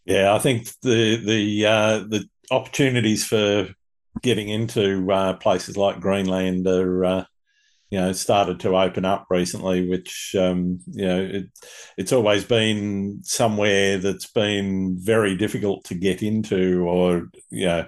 [0.04, 3.68] Yeah, I think the the uh, the opportunities for
[4.20, 7.24] getting into uh, places like Greenland are uh,
[7.90, 11.46] you know started to open up recently, which um, you know it,
[11.96, 17.87] it's always been somewhere that's been very difficult to get into, or you know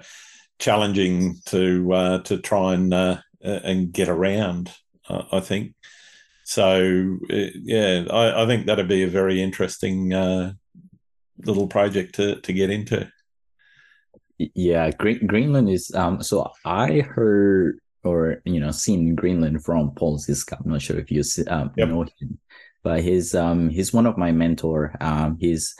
[0.57, 4.71] challenging to uh, to try and uh, and get around.
[5.07, 5.75] I think
[6.45, 7.17] so.
[7.31, 10.53] Uh, yeah, I, I, think that'd be a very interesting uh,
[11.43, 13.11] little project to to get into.
[14.37, 16.21] Yeah, Greenland is um.
[16.21, 20.57] So I heard or you know seen Greenland from Paul Zizka.
[20.63, 21.89] I'm not sure if you um, yep.
[21.89, 22.39] know him,
[22.83, 24.95] but he's um he's one of my mentor.
[25.01, 25.75] Um, he's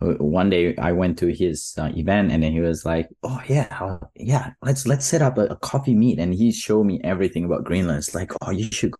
[0.00, 3.42] uh, one day I went to his uh, event and then he was like, "Oh
[3.46, 7.44] yeah, yeah, let's let's set up a, a, coffee meet." And he showed me everything
[7.44, 7.98] about Greenland.
[7.98, 8.94] It's like, "Oh, you should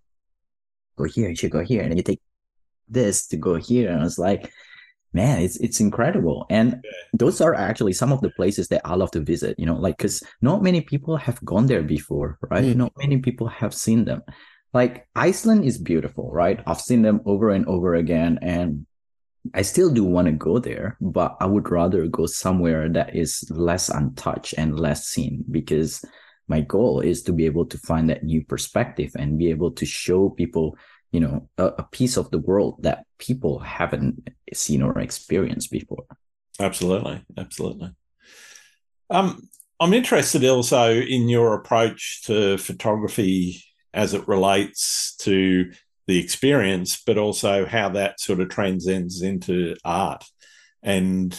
[0.99, 2.21] go here, you should go here, and you take
[2.89, 4.53] this to go here." And I was like,
[5.13, 6.47] man, it's it's incredible.
[6.51, 9.59] And those are actually some of the places that I love to visit.
[9.59, 12.65] You know, like because not many people have gone there before, right?
[12.65, 12.77] Mm.
[12.77, 14.23] Not many people have seen them.
[14.75, 16.61] Like Iceland is beautiful, right?
[16.67, 18.87] I've seen them over and over again, and
[19.55, 23.45] I still do want to go there, but I would rather go somewhere that is
[23.51, 26.05] less untouched and less seen because
[26.49, 29.87] my goal is to be able to find that new perspective and be able to
[29.87, 30.77] show people,
[31.13, 36.05] you know, a, a piece of the world that people haven't seen or experienced before.
[36.59, 37.91] Absolutely, absolutely.
[39.11, 39.49] Um,
[39.81, 43.63] I'm interested also in your approach to photography
[43.95, 45.73] as it relates to
[46.07, 50.25] the experience, but also how that sort of transcends into art.
[50.83, 51.39] And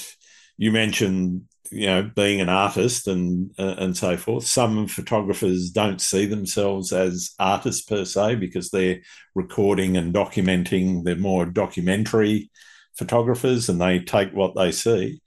[0.58, 4.46] you mentioned, you know, being an artist and uh, and so forth.
[4.46, 9.02] Some photographers don't see themselves as artists per se because they're
[9.36, 11.04] recording and documenting.
[11.04, 12.50] They're more documentary
[12.98, 15.22] photographers, and they take what they see.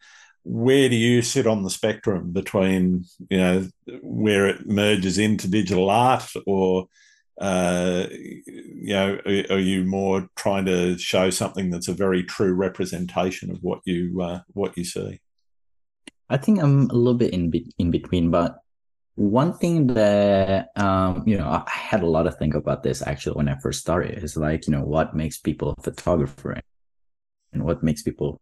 [0.44, 3.68] Where do you sit on the spectrum between, you know,
[4.02, 6.88] where it merges into digital art or
[7.40, 12.52] uh, you know, are, are, you more trying to show something that's a very true
[12.52, 15.18] representation of what you uh, what you see?
[16.32, 18.56] I think I'm a little bit in be- in between, but
[19.14, 23.36] one thing that um, you know I had a lot of think about this actually
[23.36, 26.58] when I first started is like you know what makes people a photographer
[27.52, 28.40] and what makes people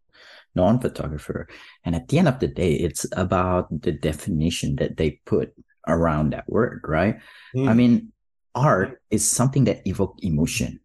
[0.55, 1.48] non-photographer.
[1.85, 5.53] And at the end of the day it's about the definition that they put
[5.88, 7.16] around that word right?
[7.55, 7.68] Mm.
[7.68, 8.12] i mean
[8.55, 10.80] art is something that evoke emotion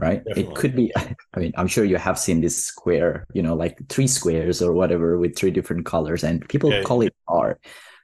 [0.00, 0.24] right?
[0.24, 0.42] Definitely.
[0.42, 0.92] it could be
[1.34, 4.72] i mean i'm sure you have seen this square you know like three squares or
[4.72, 7.60] whatever with three different colors and people yeah, call it art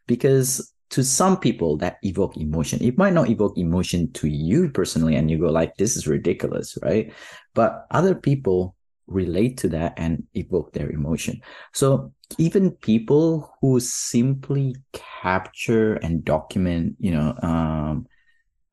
[0.06, 5.16] because to some people that evoke emotion it might not evoke emotion to you personally
[5.16, 7.12] and you go like this is ridiculous right?
[7.54, 11.40] But other people relate to that and evoke their emotion.
[11.72, 18.06] So even people who simply capture and document you know um,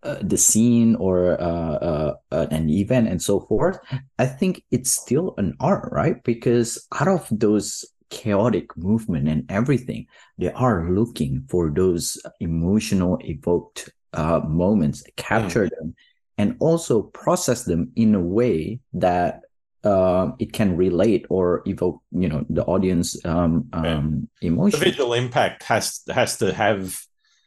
[0.04, 3.80] uh, the scene or uh, uh, uh, an event and so forth,
[4.20, 6.22] I think it's still an art, right?
[6.24, 13.90] Because out of those chaotic movement and everything, they are looking for those emotional evoked
[14.14, 15.70] uh, moments, capture mm.
[15.72, 15.96] them,
[16.38, 19.42] and also process them in a way that
[19.84, 24.48] uh, it can relate or evoke, you know, the audience um, um, yeah.
[24.50, 24.80] emotion.
[24.80, 27.00] The visual impact has has to have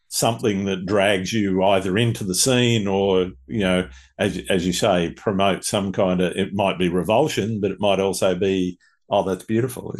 [0.08, 3.88] something that drags you either into the scene or you know
[4.18, 8.00] as, as you say promote some kind of it might be revulsion but it might
[8.00, 8.78] also be
[9.10, 9.94] oh that's beautiful.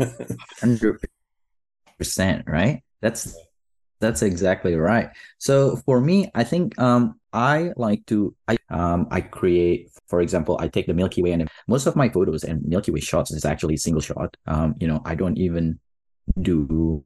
[0.00, 0.98] 100%
[2.46, 2.82] right?
[3.00, 3.36] That's
[4.00, 5.10] that's exactly right.
[5.38, 10.58] So for me i think um i like to i um i create for example
[10.60, 13.44] i take the milky way and most of my photos and milky way shots is
[13.44, 14.36] actually single shot.
[14.46, 15.78] Um you know i don't even
[16.40, 17.04] do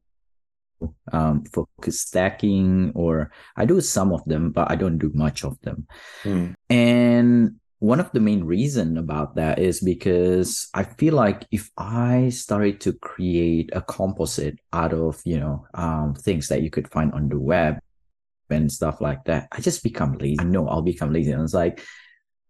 [1.11, 5.59] um, focus stacking, or I do some of them, but I don't do much of
[5.61, 5.87] them.
[6.23, 6.55] Mm.
[6.69, 12.29] And one of the main reason about that is because I feel like if I
[12.29, 17.13] started to create a composite out of you know um, things that you could find
[17.13, 17.79] on the web
[18.49, 20.43] and stuff like that, I just become lazy.
[20.43, 21.31] No, I'll become lazy.
[21.31, 21.83] And it's like,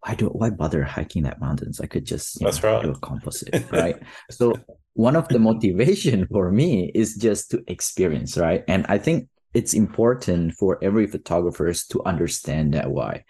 [0.02, 1.82] why do why bother hiking that mountains?
[1.82, 2.84] I could just That's know, right.
[2.84, 4.02] do a composite, right?
[4.32, 4.54] so
[4.98, 8.64] one of the motivation for me is just to experience, right?
[8.68, 13.24] And I think it's important for every photographers to understand that why.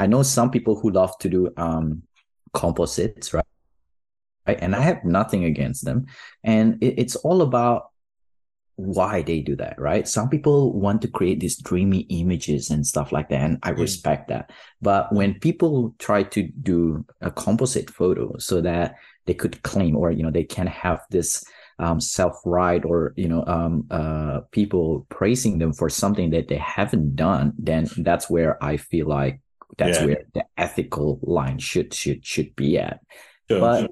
[0.00, 2.02] I know some people who love to do um,
[2.54, 3.44] composites, right?
[4.48, 4.58] right?
[4.60, 6.06] And I have nothing against them.
[6.42, 7.91] And it, it's all about
[8.76, 10.08] why they do that, right?
[10.08, 13.78] Some people want to create these dreamy images and stuff like that, and I mm.
[13.78, 14.50] respect that.
[14.80, 20.10] But when people try to do a composite photo so that they could claim or
[20.10, 21.44] you know they can have this
[21.78, 26.56] um, self right or you know um, uh, people praising them for something that they
[26.56, 29.40] haven't done then that's where i feel like
[29.78, 30.06] that's yeah.
[30.06, 33.00] where the ethical line should should should be at
[33.50, 33.88] sure, but sure.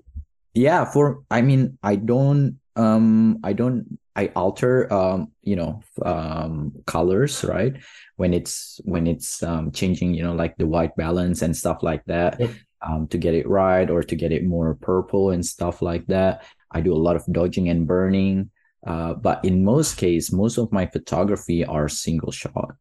[0.54, 6.72] yeah for i mean i don't um i don't i alter um you know um
[6.86, 7.74] colors right
[8.16, 12.04] when it's when it's um changing you know like the white balance and stuff like
[12.06, 12.50] that yep
[12.82, 16.44] um, to get it right or to get it more purple and stuff like that.
[16.70, 18.50] I do a lot of dodging and burning.
[18.86, 22.74] Uh, but in most case, most of my photography are single shot.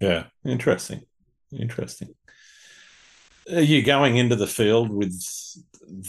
[0.00, 1.02] Yeah, interesting.
[1.52, 2.14] Interesting.
[3.52, 5.12] Are you going into the field with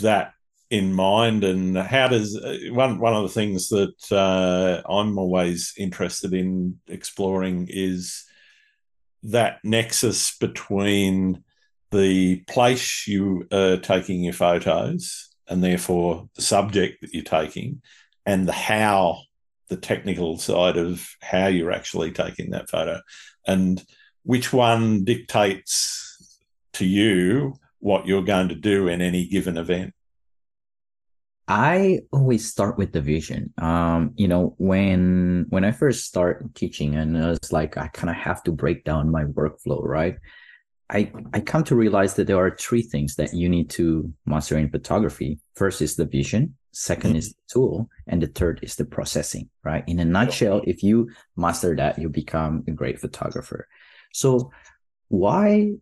[0.02, 0.34] that
[0.73, 1.43] in mind?
[1.43, 6.79] And how does uh, one one of the things that uh, I'm always interested in
[6.88, 8.25] exploring is
[9.21, 11.43] that nexus between
[11.91, 17.83] the place you are taking your photos and therefore the subject that you're taking
[18.25, 19.19] and the how
[19.69, 22.99] the technical side of how you're actually taking that photo
[23.45, 23.86] and
[24.23, 26.41] which one dictates
[26.73, 29.93] to you what you're going to do in any given event
[31.47, 33.53] I always start with the vision.
[33.58, 38.15] Um, you know, when when I first start teaching, and it's like I kind of
[38.15, 40.17] have to break down my workflow, right?
[40.89, 44.58] I I come to realize that there are three things that you need to master
[44.58, 45.39] in photography.
[45.56, 47.15] First is the vision, 2nd mm-hmm.
[47.17, 49.84] is the tool, and the third is the processing, right?
[49.88, 53.67] In a nutshell, if you master that, you become a great photographer.
[54.13, 54.51] So
[55.10, 55.74] why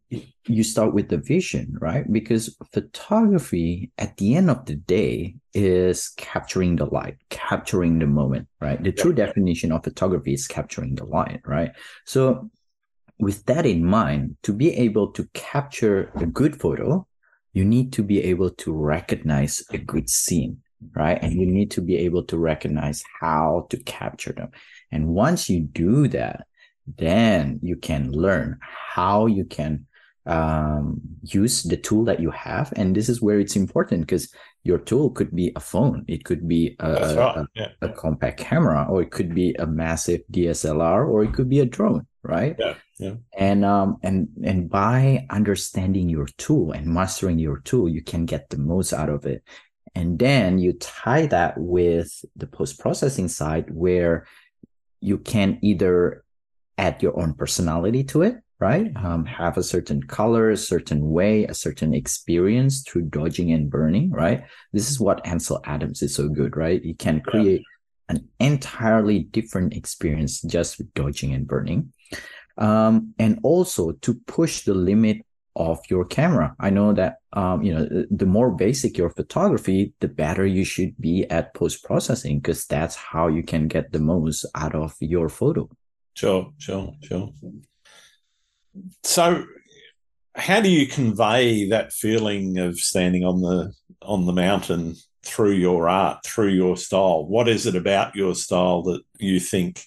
[0.48, 2.12] you start with the vision, right?
[2.12, 8.48] Because photography at the end of the day is capturing the light, capturing the moment,
[8.60, 8.82] right?
[8.84, 11.72] The true definition of photography is capturing the light, right?
[12.06, 12.50] So
[13.20, 17.08] with that in mind, to be able to capture a good photo,
[17.54, 20.58] you need to be able to recognize a good scene,
[20.96, 21.22] right?
[21.22, 24.50] And you need to be able to recognize how to capture them.
[24.92, 26.48] And once you do that,
[26.97, 29.86] then you can learn how you can
[30.25, 32.71] um, use the tool that you have.
[32.75, 34.32] And this is where it's important because
[34.63, 37.38] your tool could be a phone, it could be a, right.
[37.38, 37.67] a, yeah.
[37.82, 41.65] a, compact camera, or it could be a massive DSLR, or it could be a
[41.65, 42.56] drone, right?
[42.60, 42.75] Yeah.
[42.99, 43.15] Yeah.
[43.36, 48.51] And um and and by understanding your tool and mastering your tool, you can get
[48.51, 49.43] the most out of it.
[49.95, 54.27] And then you tie that with the post processing side where
[55.01, 56.23] you can either
[56.82, 58.91] add your own personality to it, right?
[58.96, 64.10] Um, have a certain color, a certain way, a certain experience through dodging and burning,
[64.10, 64.44] right?
[64.74, 66.84] This is what Ansel Adams is so good, right?
[66.84, 68.15] You can create yeah.
[68.15, 71.94] an entirely different experience just with dodging and burning.
[72.58, 75.17] Um, and also to push the limit
[75.56, 76.56] of your camera.
[76.60, 80.96] I know that um, you know the more basic your photography, the better you should
[81.00, 85.28] be at post processing because that's how you can get the most out of your
[85.30, 85.70] photo.
[86.13, 87.34] Sure, sure, sure.
[89.04, 89.45] So,
[90.36, 94.95] how do you convey that feeling of standing on the on the mountain
[95.26, 97.26] through your art, through your style?
[97.28, 99.84] What is it about your style that you think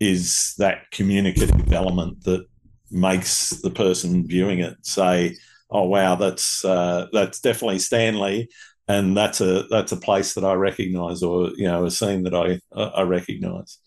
[0.00, 2.46] is that communicative element that
[2.90, 5.36] makes the person viewing it say,
[5.70, 8.48] "Oh, wow, that's uh, that's definitely Stanley."
[8.88, 12.34] And that's a that's a place that I recognise, or you know, a scene that
[12.34, 13.78] I I recognise.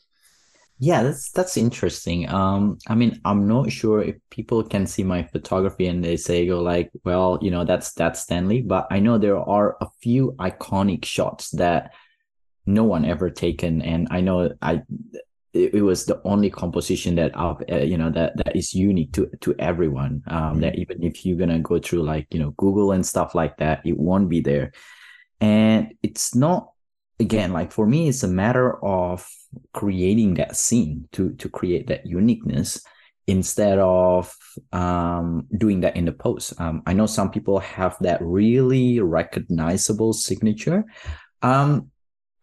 [0.78, 2.28] Yeah, that's that's interesting.
[2.30, 6.46] Um, I mean, I'm not sure if people can see my photography and they say,
[6.46, 10.34] "Go like, well, you know, that's that's Stanley," but I know there are a few
[10.34, 11.94] iconic shots that
[12.66, 14.84] no one ever taken, and I know I
[15.54, 19.30] it, it was the only composition that uh, you know that that is unique to
[19.42, 20.24] to everyone.
[20.28, 20.60] Um, mm-hmm.
[20.60, 23.82] that even if you're gonna go through like you know Google and stuff like that,
[23.86, 24.74] it won't be there,
[25.40, 26.75] and it's not
[27.20, 29.28] again like for me, it's a matter of
[29.74, 32.82] creating that scene to to create that uniqueness
[33.28, 34.36] instead of
[34.72, 36.54] um, doing that in the post.
[36.60, 40.86] Um, I know some people have that really recognizable signature.
[41.42, 41.90] Um,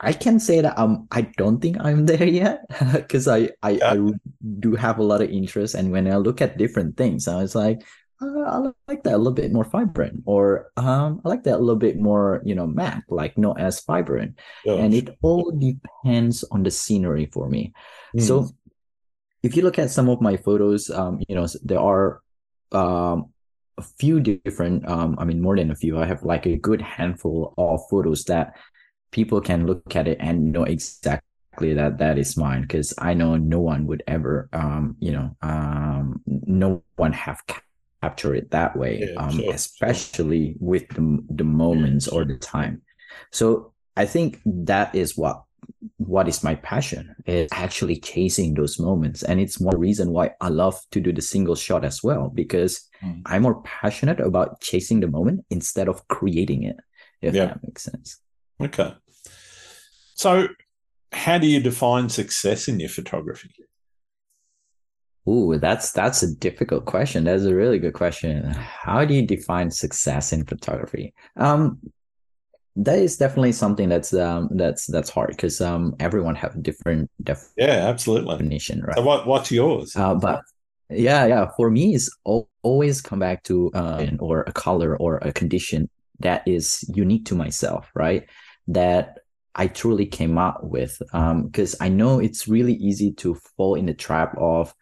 [0.00, 3.92] I can say that um, I don't think I'm there yet because I, I, yeah.
[3.92, 4.12] I
[4.58, 5.74] do have a lot of interest.
[5.74, 7.82] And when I look at different things, I was like,
[8.22, 11.64] uh, I like that a little bit more vibrant, or um, I like that a
[11.64, 14.38] little bit more, you know, matte, like not as vibrant.
[14.64, 17.72] And it all depends on the scenery for me.
[18.16, 18.22] Mm.
[18.22, 18.48] So
[19.42, 22.22] if you look at some of my photos, um, you know, there are
[22.70, 23.32] um,
[23.76, 25.98] a few different, um, I mean, more than a few.
[25.98, 28.56] I have like a good handful of photos that
[29.10, 33.36] people can look at it and know exactly that that is mine because I know
[33.36, 37.42] no one would ever, um, you know, um, no one have
[38.02, 40.56] capture it that way, yeah, um, sure, especially sure.
[40.60, 42.82] with the, the moments yeah, or the time.
[43.30, 45.44] So I think that is what
[45.96, 50.48] what is my passion is actually chasing those moments and it's one reason why i
[50.48, 53.22] love to do the single shot as well because mm.
[53.26, 56.76] i'm more passionate about chasing the moment instead of creating it
[57.20, 57.46] if yeah.
[57.46, 58.18] that makes sense
[58.60, 58.94] okay
[60.14, 60.46] so
[61.12, 63.50] how do you define success in your photography
[65.28, 67.24] Ooh, that's that's a difficult question.
[67.24, 68.50] That's a really good question.
[68.52, 71.14] How do you define success in photography?
[71.36, 71.78] Um,
[72.76, 77.52] that is definitely something that's um that's that's hard because um everyone have different def-
[77.56, 78.96] yeah absolutely definition right.
[78.96, 79.94] So what what's yours?
[79.94, 80.42] Uh, but
[80.88, 82.10] yeah, yeah, for me, it's
[82.62, 85.88] always come back to uh, or a color or a condition
[86.20, 88.26] that is unique to myself, right?
[88.68, 89.18] That
[89.54, 91.00] I truly came up with.
[91.12, 94.74] Um, because I know it's really easy to fall in the trap of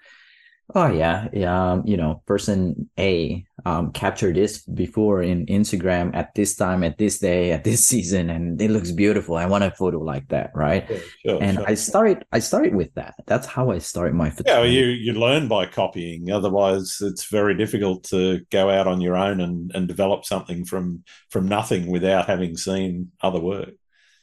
[0.75, 6.35] oh yeah, yeah, um, you know, person A um, captured this before in Instagram at
[6.35, 9.37] this time, at this day, at this season, and it looks beautiful.
[9.37, 10.89] I want a photo like that, right?
[11.25, 11.68] Sure, and sure.
[11.68, 13.14] I started, I started with that.
[13.27, 14.71] That's how I started my photography.
[14.71, 16.31] Yeah, you you learn by copying.
[16.31, 21.05] Otherwise, it's very difficult to go out on your own and and develop something from
[21.31, 23.75] from nothing without having seen other work.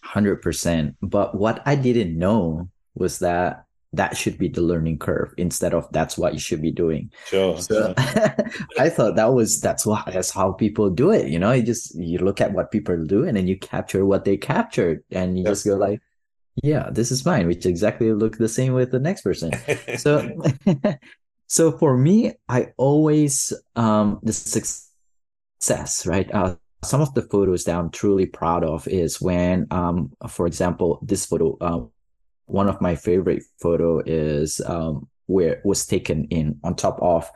[0.03, 0.95] Hundred percent.
[1.01, 5.89] But what I didn't know was that that should be the learning curve instead of
[5.91, 7.11] that's what you should be doing.
[7.27, 7.57] Sure.
[7.59, 7.93] So.
[7.97, 11.27] I thought that was that's what that's how people do it.
[11.27, 14.25] You know, you just you look at what people do and then you capture what
[14.25, 16.01] they captured and you just go like,
[16.63, 19.51] yeah, this is mine, which exactly look the same with the next person.
[19.97, 20.29] so
[21.47, 26.29] so for me, I always um the success, right?
[26.33, 30.99] Uh some of the photos that I'm truly proud of is when, um, for example,
[31.01, 31.85] this photo, uh,
[32.47, 37.29] one of my favorite photo is um, where was taken in on top of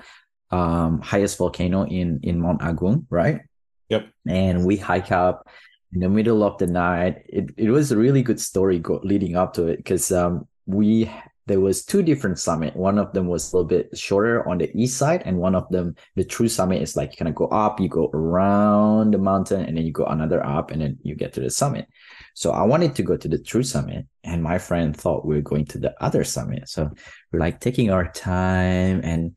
[0.49, 3.41] um, highest volcano in in Mount Agung, right?
[3.89, 4.09] Yep.
[4.27, 5.47] And we hike up
[5.93, 7.23] in the middle of the night.
[7.27, 11.11] It it was a really good story go, leading up to it because um, we
[11.47, 12.75] there was two different summit.
[12.75, 15.67] One of them was a little bit shorter on the east side, and one of
[15.69, 19.17] them, the true summit, is like you kind of go up, you go around the
[19.17, 21.87] mountain, and then you go another up, and then you get to the summit.
[22.33, 25.41] So I wanted to go to the true summit, and my friend thought we were
[25.41, 26.69] going to the other summit.
[26.69, 26.91] So
[27.31, 29.35] we're like taking our time, and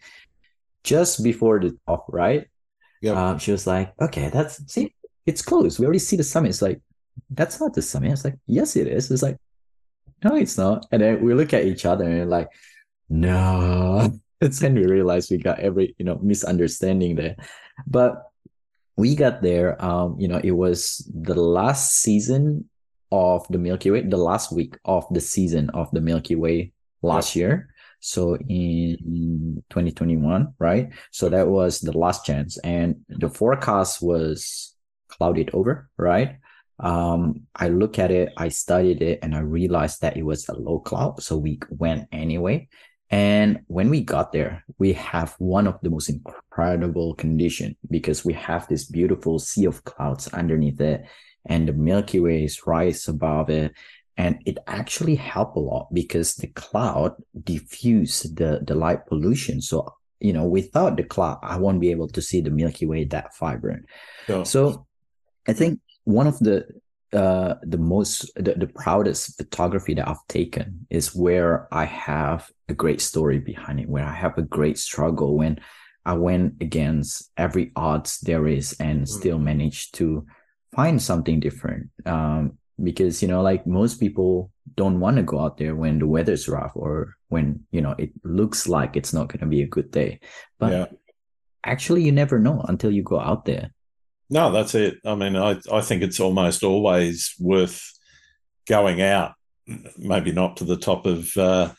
[0.85, 2.47] just before the top, right?
[3.03, 3.13] Yeah.
[3.13, 4.95] Um, she was like, "Okay, that's see,
[5.27, 5.79] it's close.
[5.79, 6.81] We already see the summit." It's like,
[7.31, 9.39] "That's not the summit." It's like, "Yes, it is." It's like,
[10.23, 12.49] "No, it's not." And then we look at each other and like,
[13.09, 17.37] "No." And then we realize we got every you know misunderstanding there,
[17.87, 18.31] but
[18.97, 19.83] we got there.
[19.83, 22.69] Um, you know, it was the last season
[23.13, 27.37] of the Milky Way, the last week of the season of the Milky Way last
[27.37, 27.69] year.
[28.01, 30.91] So in 2021, right?
[31.11, 32.59] So that was the last chance.
[32.59, 34.75] And the forecast was
[35.09, 36.37] clouded over, right?
[36.81, 40.55] Um, I look at it, I studied it, and I realized that it was a
[40.55, 41.23] low cloud.
[41.23, 42.69] So we went anyway.
[43.11, 48.33] And when we got there, we have one of the most incredible condition because we
[48.33, 51.05] have this beautiful sea of clouds underneath it
[51.47, 53.73] and the Milky Way is right above it.
[54.17, 59.61] And it actually helped a lot because the cloud diffused the, the light pollution.
[59.61, 63.05] So, you know, without the cloud, I won't be able to see the Milky Way
[63.05, 63.87] that vibrant.
[64.27, 64.45] Sure.
[64.45, 64.87] So
[65.49, 66.67] I think one of the
[67.13, 72.75] uh, the most the, the proudest photography that I've taken is where I have a
[72.75, 75.61] great story behind it, where I have a great struggle when
[76.05, 79.09] I went against every odds there is and mm.
[79.09, 80.27] still managed to
[80.75, 85.57] find something different um, because you know like most people don't want to go out
[85.57, 89.41] there when the weather's rough or when you know it looks like it's not going
[89.41, 90.21] to be a good day.
[90.59, 90.87] But yeah.
[91.65, 93.71] actually you never know until you go out there.
[94.31, 94.99] No that's it.
[95.05, 97.83] I mean i, I think it's almost always worth
[98.67, 99.33] going out
[99.99, 101.73] maybe not to the top of uh,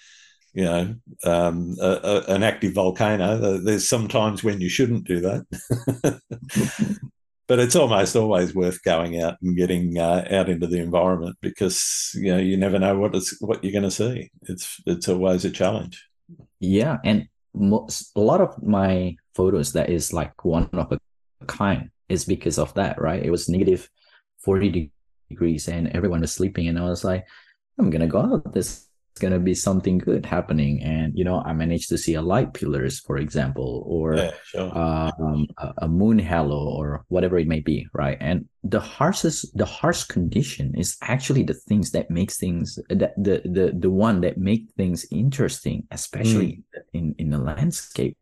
[0.53, 3.57] you know um, a, a, an active volcano.
[3.57, 6.21] There's sometimes when you shouldn't do that
[7.47, 12.11] but it's almost always worth going out and getting uh, out into the environment because
[12.15, 14.31] you know you never know what it's what you're going to see.
[14.43, 16.03] It's it's always a challenge.
[16.59, 20.99] Yeah, and most, a lot of my photos that is like one of a
[21.45, 23.23] kind is because of that, right?
[23.23, 23.89] It was negative
[24.39, 24.91] forty
[25.29, 27.25] degrees and everyone was sleeping, and I was like,
[27.79, 28.84] I'm gonna go out this
[29.19, 32.53] going to be something good happening and you know i managed to see a light
[32.53, 34.77] pillars for example or yeah, sure.
[34.77, 35.47] um,
[35.77, 40.75] a, moon halo or whatever it may be right and the harshest the harsh condition
[40.75, 45.05] is actually the things that makes things that the the the one that make things
[45.11, 46.81] interesting especially mm.
[46.93, 48.17] in in the landscape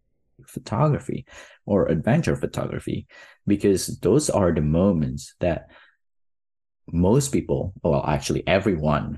[0.46, 1.26] photography
[1.66, 3.08] or adventure photography
[3.48, 5.70] because those are the moments that
[6.92, 9.18] most people well actually everyone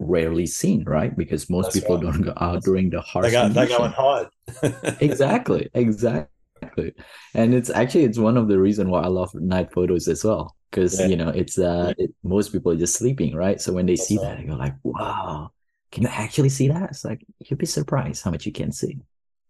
[0.00, 1.16] rarely seen, right?
[1.16, 2.12] Because most That's people right.
[2.12, 3.26] don't go out during the harsh.
[3.26, 4.28] They go, they go and hide.
[5.00, 6.94] exactly, exactly.
[7.34, 10.56] And it's actually it's one of the reason why I love night photos as well,
[10.70, 11.06] because yeah.
[11.06, 13.60] you know it's uh it, most people are just sleeping, right?
[13.60, 14.24] So when they That's see right.
[14.24, 15.52] that, they go like, "Wow,
[15.92, 18.98] can you actually see that?" It's like you'd be surprised how much you can see.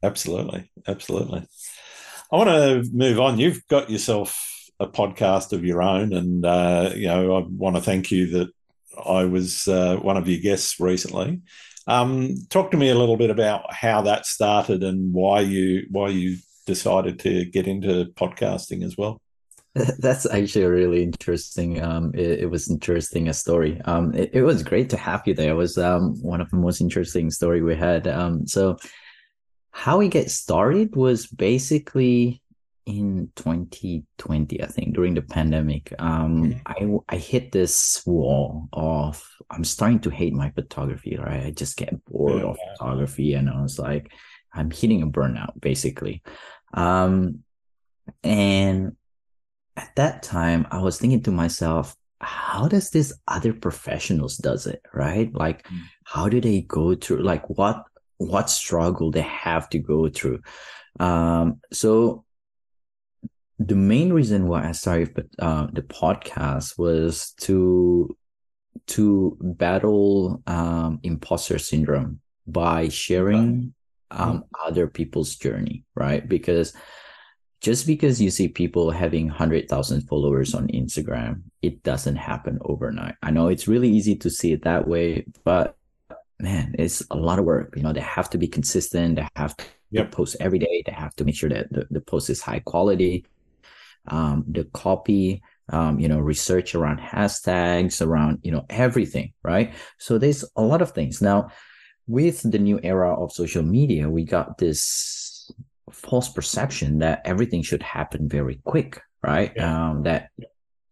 [0.02, 1.46] Absolutely, absolutely.
[2.32, 3.38] I want to move on.
[3.38, 4.38] You've got yourself
[4.78, 8.50] a podcast of your own, and uh, you know I want to thank you that
[9.04, 11.40] I was uh, one of your guests recently.
[11.86, 16.08] Um, talk to me a little bit about how that started and why you why
[16.08, 16.36] you
[16.66, 19.20] decided to get into podcasting as well.
[19.74, 21.82] That's actually a really interesting.
[21.82, 23.80] Um, it, it, was interesting a story.
[23.84, 25.52] Um, it, it, was great to have you there.
[25.52, 28.08] It was um, one of the most interesting story we had.
[28.08, 28.78] Um, so
[29.70, 32.42] how we get started was basically
[32.90, 37.00] in 2020 i think during the pandemic um mm-hmm.
[37.08, 41.46] i i hit this wall of i'm starting to hate my photography right?
[41.46, 44.12] I just get bored yeah, of photography and i was like
[44.52, 46.22] i'm hitting a burnout basically.
[46.74, 47.40] Um
[48.24, 48.96] and
[49.76, 54.82] at that time i was thinking to myself how does this other professionals does it
[54.92, 55.34] right?
[55.34, 55.80] Like mm.
[56.04, 57.84] how do they go through like what
[58.18, 60.40] what struggle they have to go through?
[60.98, 62.24] Um so
[63.60, 68.16] the main reason why I started uh, the podcast was to
[68.86, 73.74] to battle um, imposter syndrome by sharing
[74.10, 74.66] um, mm-hmm.
[74.66, 76.26] other people's journey, right?
[76.26, 76.72] Because
[77.60, 83.16] just because you see people having 100,000 followers on Instagram, it doesn't happen overnight.
[83.22, 85.76] I know it's really easy to see it that way, but
[86.38, 87.74] man, it's a lot of work.
[87.76, 90.10] You know, they have to be consistent, they have to yep.
[90.10, 93.26] post every day, they have to make sure that the, the post is high quality
[94.08, 99.74] um, the copy, um, you know, research around hashtags, around, you know, everything, right?
[99.98, 101.22] So there's a lot of things.
[101.22, 101.50] Now,
[102.06, 105.50] with the new era of social media, we got this
[105.92, 109.52] false perception that everything should happen very quick, right?
[109.54, 109.90] Yeah.
[109.90, 110.30] Um, that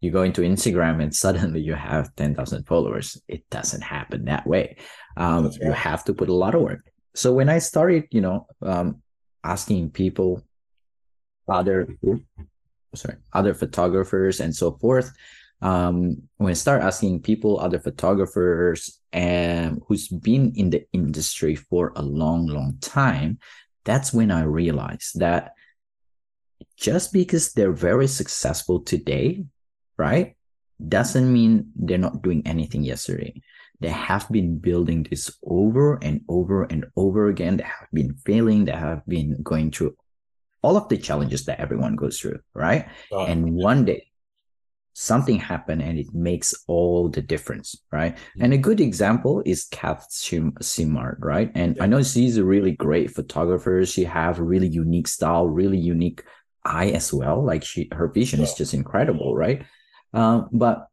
[0.01, 3.21] you go into Instagram and suddenly you have 10,000 followers.
[3.27, 4.77] It doesn't happen that way.
[5.17, 5.59] Um, right.
[5.61, 6.85] You have to put a lot of work.
[7.15, 9.03] So when I started, you know, um,
[9.43, 10.45] asking people,
[11.49, 11.89] other
[12.95, 15.13] sorry other photographers and so forth
[15.61, 21.93] um, when I start asking people, other photographers, and who's been in the industry for
[21.97, 23.39] a long, long time,
[23.85, 25.55] that's when I realized that
[26.77, 29.45] just because they're very successful today,
[29.97, 30.37] right,
[30.87, 33.41] doesn't mean they're not doing anything yesterday.
[33.81, 37.57] They have been building this over and over and over again.
[37.57, 38.65] They have been failing.
[38.65, 39.97] They have been going through
[40.63, 42.89] all of the challenges that everyone goes through, right?
[43.13, 44.09] Oh, and one day
[44.99, 48.17] something happened and it makes all the difference, right?
[48.17, 48.45] Mm-hmm.
[48.45, 51.53] And a good example is Cath Simard, right?
[51.55, 51.85] And yeah.
[51.85, 53.87] I know she's a really great photographer.
[53.87, 56.25] She have a really unique style, really unique
[56.65, 57.45] eye as well.
[57.45, 58.47] Like she, her vision yeah.
[58.47, 59.65] is just incredible, right?
[60.13, 60.89] Um, but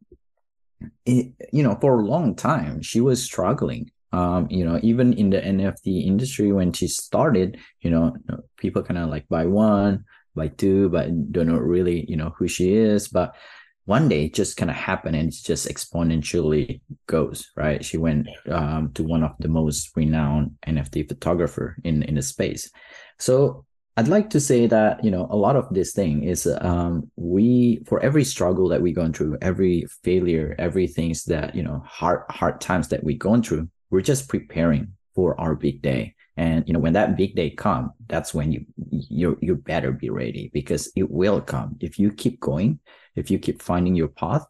[1.07, 5.29] it, you know, for a long time, she was struggling um, you know, even in
[5.29, 8.15] the NFT industry when she started, you know,
[8.55, 12.47] people kind of like buy one, buy two, but don't know really, you know, who
[12.47, 13.09] she is.
[13.09, 13.35] But
[13.83, 17.83] one day it just kind of happened and it just exponentially goes, right?
[17.83, 22.71] She went um, to one of the most renowned NFT photographer in, in the space.
[23.19, 23.65] So
[23.97, 27.83] I'd like to say that, you know, a lot of this thing is um, we,
[27.85, 32.23] for every struggle that we go through, every failure, every things that, you know, hard,
[32.29, 36.15] hard times that we go through, we're just preparing for our big day.
[36.35, 40.09] And you know when that big day come that's when you you you better be
[40.09, 41.77] ready because it will come.
[41.79, 42.79] If you keep going
[43.15, 44.45] if you keep finding your path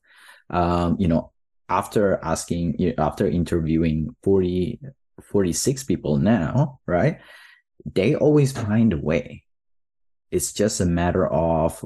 [0.49, 1.31] um you know
[1.69, 4.79] after asking after interviewing 40
[5.21, 7.19] 46 people now right
[7.85, 9.43] they always find a way.
[10.31, 11.85] It's just a matter of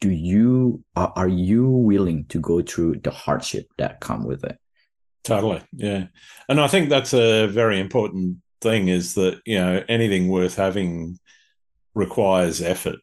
[0.00, 4.58] do you are you willing to go through the hardship that come with it
[5.22, 6.06] Totally, yeah,
[6.48, 11.18] and I think that's a very important thing is that you know anything worth having
[11.94, 12.96] requires effort.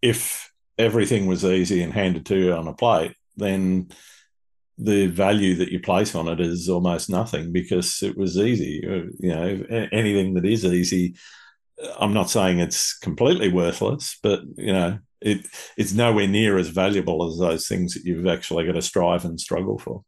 [0.00, 3.88] If everything was easy and handed to you on a plate, then
[4.78, 8.80] the value that you place on it is almost nothing because it was easy.
[9.18, 11.16] You know, anything that is easy,
[11.98, 15.46] I'm not saying it's completely worthless, but you know, it
[15.76, 19.40] it's nowhere near as valuable as those things that you've actually got to strive and
[19.40, 20.04] struggle for.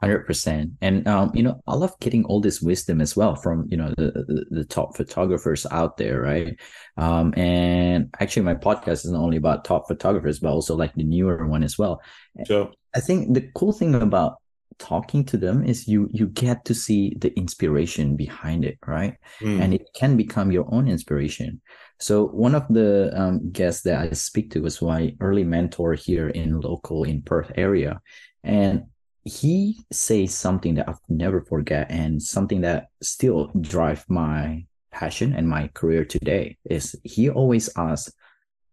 [0.00, 3.66] Hundred percent, and um, you know, I love getting all this wisdom as well from
[3.68, 6.56] you know the, the, top photographers out there, right?
[6.96, 11.02] Um, and actually, my podcast is not only about top photographers, but also like the
[11.02, 12.00] newer one as well.
[12.46, 14.36] So I think the cool thing about
[14.78, 19.16] talking to them is you you get to see the inspiration behind it, right?
[19.40, 19.60] Mm.
[19.60, 21.60] And it can become your own inspiration.
[22.00, 26.28] So one of the um, guests that I speak to was my early mentor here
[26.28, 28.00] in local in Perth area,
[28.44, 28.84] and
[29.28, 35.46] he says something that I've never forget and something that still drive my passion and
[35.48, 38.12] my career today is he always asks,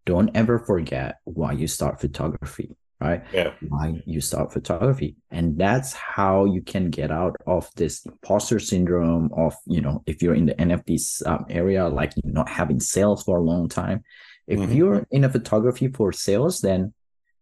[0.06, 3.22] don't ever forget why you start photography, right?
[3.32, 3.52] Yeah.
[3.68, 5.16] Why you start photography.
[5.30, 10.22] And that's how you can get out of this imposter syndrome of, you know, if
[10.22, 14.04] you're in the NFTs um, area, like not having sales for a long time.
[14.46, 14.72] If mm-hmm.
[14.72, 16.94] you're in a photography for sales, then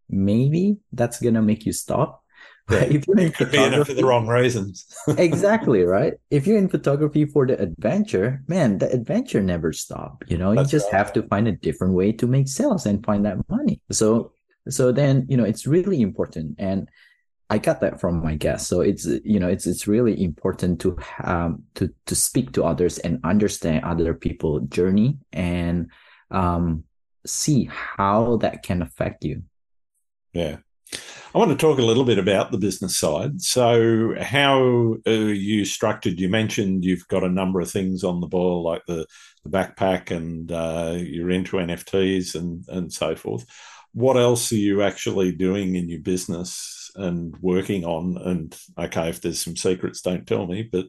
[0.08, 2.23] maybe that's going to make you stop?
[2.70, 2.84] Yeah.
[2.84, 4.86] If you're in photography, for the wrong reasons.
[5.18, 6.14] exactly, right?
[6.30, 10.30] If you're in photography for the adventure, man, the adventure never stops.
[10.30, 10.98] You know, That's you just right.
[10.98, 13.82] have to find a different way to make sales and find that money.
[13.92, 14.32] So
[14.68, 16.56] so then, you know, it's really important.
[16.58, 16.88] And
[17.50, 18.68] I got that from my guests.
[18.68, 22.98] So it's you know it's it's really important to um to to speak to others
[22.98, 25.90] and understand other people' journey and
[26.30, 26.84] um
[27.26, 29.42] see how that can affect you.
[30.32, 30.58] Yeah.
[31.34, 33.40] I want to talk a little bit about the business side.
[33.40, 36.20] So, how are you structured?
[36.20, 39.04] You mentioned you've got a number of things on the boil, like the,
[39.42, 43.46] the backpack, and uh, you're into NFTs and, and so forth.
[43.92, 48.16] What else are you actually doing in your business and working on?
[48.16, 50.62] And okay, if there's some secrets, don't tell me.
[50.62, 50.86] But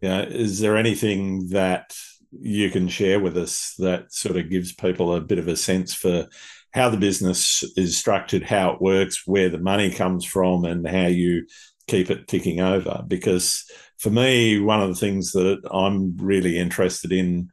[0.00, 1.96] you know, is there anything that
[2.40, 5.94] you can share with us that sort of gives people a bit of a sense
[5.94, 6.26] for
[6.72, 11.06] how the business is structured, how it works, where the money comes from, and how
[11.06, 11.46] you
[11.86, 13.04] keep it ticking over.
[13.06, 13.64] Because
[13.98, 17.50] for me, one of the things that I'm really interested in,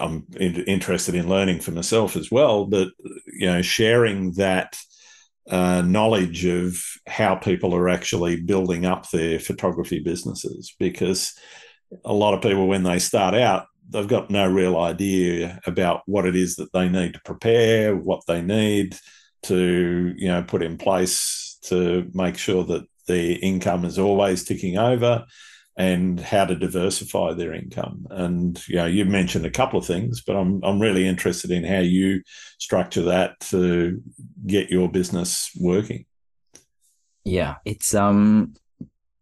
[0.00, 2.88] I'm interested in learning for myself as well, but
[3.26, 4.76] you know, sharing that
[5.48, 10.74] uh, knowledge of how people are actually building up their photography businesses.
[10.78, 11.34] Because
[12.04, 16.26] a lot of people, when they start out, they've got no real idea about what
[16.26, 18.96] it is that they need to prepare, what they need
[19.44, 24.78] to you know put in place to make sure that their income is always ticking
[24.78, 25.24] over
[25.76, 28.06] and how to diversify their income.
[28.10, 31.64] And you know, you mentioned a couple of things, but I'm I'm really interested in
[31.64, 32.22] how you
[32.58, 34.00] structure that to
[34.46, 36.06] get your business working.
[37.24, 38.54] Yeah, it's um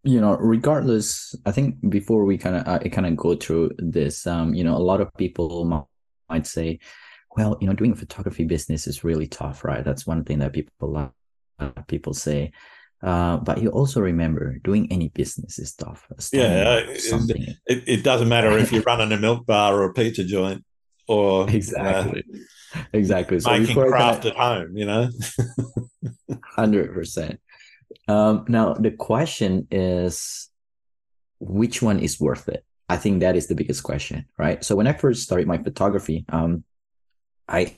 [0.04, 4.26] you know regardless i think before we kind of i kind of go through this
[4.26, 5.84] um you know a lot of people might,
[6.28, 6.78] might say
[7.36, 10.52] well you know doing a photography business is really tough right that's one thing that
[10.52, 11.12] people
[11.60, 12.52] uh, people say
[13.02, 16.06] uh, but you also remember doing any business is tough.
[16.32, 17.42] Yeah, something.
[17.66, 20.64] It, it doesn't matter if you're running a milk bar or a pizza joint
[21.08, 22.24] or exactly,
[22.74, 23.40] uh, exactly.
[23.40, 25.08] So making craft at home, you know.
[26.44, 27.40] Hundred percent.
[28.12, 30.48] Um, now the question is,
[31.40, 32.64] which one is worth it?
[32.88, 34.62] I think that is the biggest question, right?
[34.62, 36.64] So when I first started my photography, um,
[37.48, 37.76] I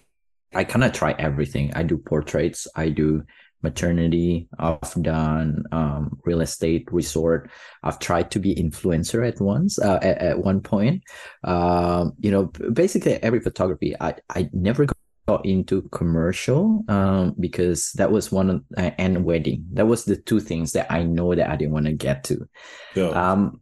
[0.54, 1.72] I kind of try everything.
[1.74, 3.22] I do portraits, I do
[3.62, 7.50] maternity, I've done um, real estate, resort.
[7.82, 11.02] I've tried to be influencer at once, uh, at, at one point.
[11.44, 13.94] Um, you know, basically every photography.
[14.00, 14.86] I I never
[15.26, 19.64] got into commercial um, because that was one of, uh, and wedding.
[19.72, 22.48] That was the two things that I know that I didn't want to get to.
[22.94, 23.08] Yeah.
[23.08, 23.60] Um,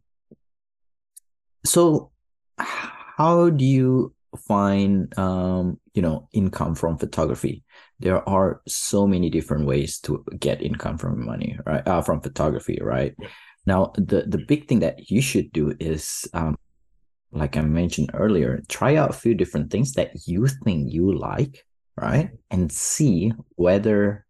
[1.64, 2.10] so
[2.58, 4.14] how do you
[4.46, 7.62] find um, you know income from photography?
[8.00, 11.86] There are so many different ways to get income from money, right?
[11.86, 13.14] Uh, from photography, right?
[13.18, 13.28] Yeah.
[13.66, 16.56] Now, the the big thing that you should do is um,
[17.32, 21.64] like I mentioned earlier, try out a few different things that you think you like,
[21.96, 22.30] right?
[22.50, 24.26] And see whether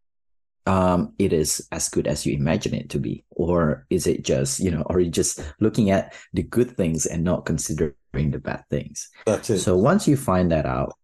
[0.67, 4.61] um, it is as good as you imagine it to be, or is it just,
[4.61, 8.63] you know, are you just looking at the good things and not considering the bad
[8.71, 9.11] things?
[9.27, 9.59] That's it.
[9.59, 10.95] So once you find that out,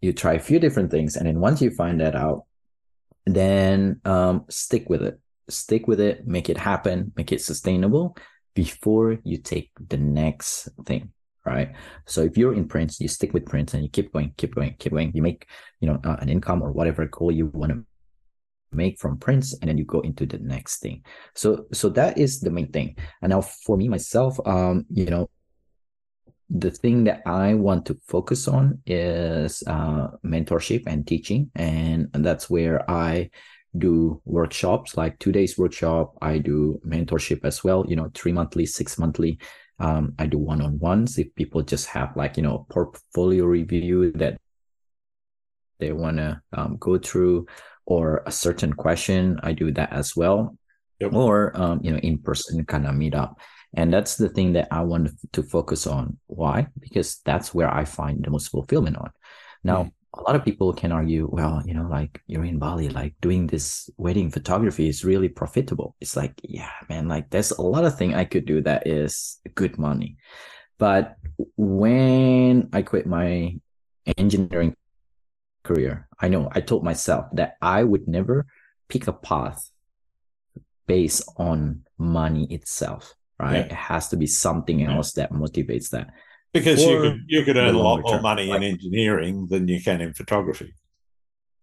[0.00, 1.16] you try a few different things.
[1.16, 2.44] And then once you find that out,
[3.26, 5.20] then um, stick with it.
[5.50, 8.16] Stick with it, make it happen, make it sustainable
[8.54, 11.12] before you take the next thing
[11.44, 11.72] right?
[12.06, 14.76] So if you're in prints, you stick with prints and you keep going, keep going,
[14.78, 15.12] keep going.
[15.14, 15.48] You make,
[15.80, 17.84] you know, uh, an income or whatever goal you want to
[18.72, 21.04] make from prints, and then you go into the next thing.
[21.34, 22.96] So, so that is the main thing.
[23.20, 25.28] And now for me myself, um, you know,
[26.48, 32.24] the thing that I want to focus on is uh, mentorship and teaching, and, and
[32.24, 33.30] that's where I
[33.78, 38.66] do workshops like two days workshop i do mentorship as well you know three monthly
[38.66, 39.38] six monthly
[39.78, 44.40] um, I do one-on-ones if people just have like you know portfolio review that
[45.80, 47.46] they want to um, go through
[47.86, 49.40] or a certain question.
[49.42, 50.56] I do that as well,
[51.00, 51.12] yep.
[51.12, 53.38] or um, you know in person kind of meet up.
[53.74, 56.18] And that's the thing that I want to focus on.
[56.26, 56.66] Why?
[56.78, 59.10] Because that's where I find the most fulfillment on.
[59.64, 62.90] Now, mm a lot of people can argue, well, you know, like you're in Bali,
[62.90, 65.96] like doing this wedding photography is really profitable.
[66.00, 69.40] It's like, yeah, man, like there's a lot of thing I could do that is
[69.54, 70.18] good money.
[70.78, 71.16] But
[71.56, 73.56] when I quit my
[74.18, 74.76] engineering
[75.64, 78.46] career, I know I told myself that I would never
[78.88, 79.70] pick a path
[80.86, 83.54] based on money itself, right?
[83.54, 83.64] Yeah.
[83.64, 86.10] It has to be something else that motivates that.
[86.52, 90.00] Because you could you could earn a lot more money in engineering than you can
[90.00, 90.74] in photography,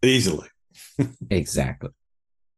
[0.02, 0.48] easily.
[1.30, 1.90] exactly.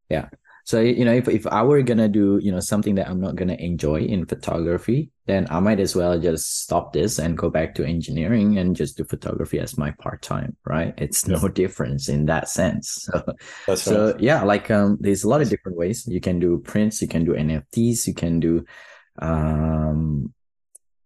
[0.08, 0.28] Yeah.
[0.64, 3.34] So you know, if if I were gonna do you know something that I'm not
[3.34, 7.74] gonna enjoy in photography, then I might as well just stop this and go back
[7.74, 10.56] to engineering and just do photography as my part time.
[10.64, 10.94] Right?
[10.96, 13.08] It's no difference in that sense.
[13.66, 14.20] So, so right.
[14.20, 17.24] yeah, like um, there's a lot of different ways you can do prints, you can
[17.24, 18.64] do NFTs, you can do
[19.18, 20.32] um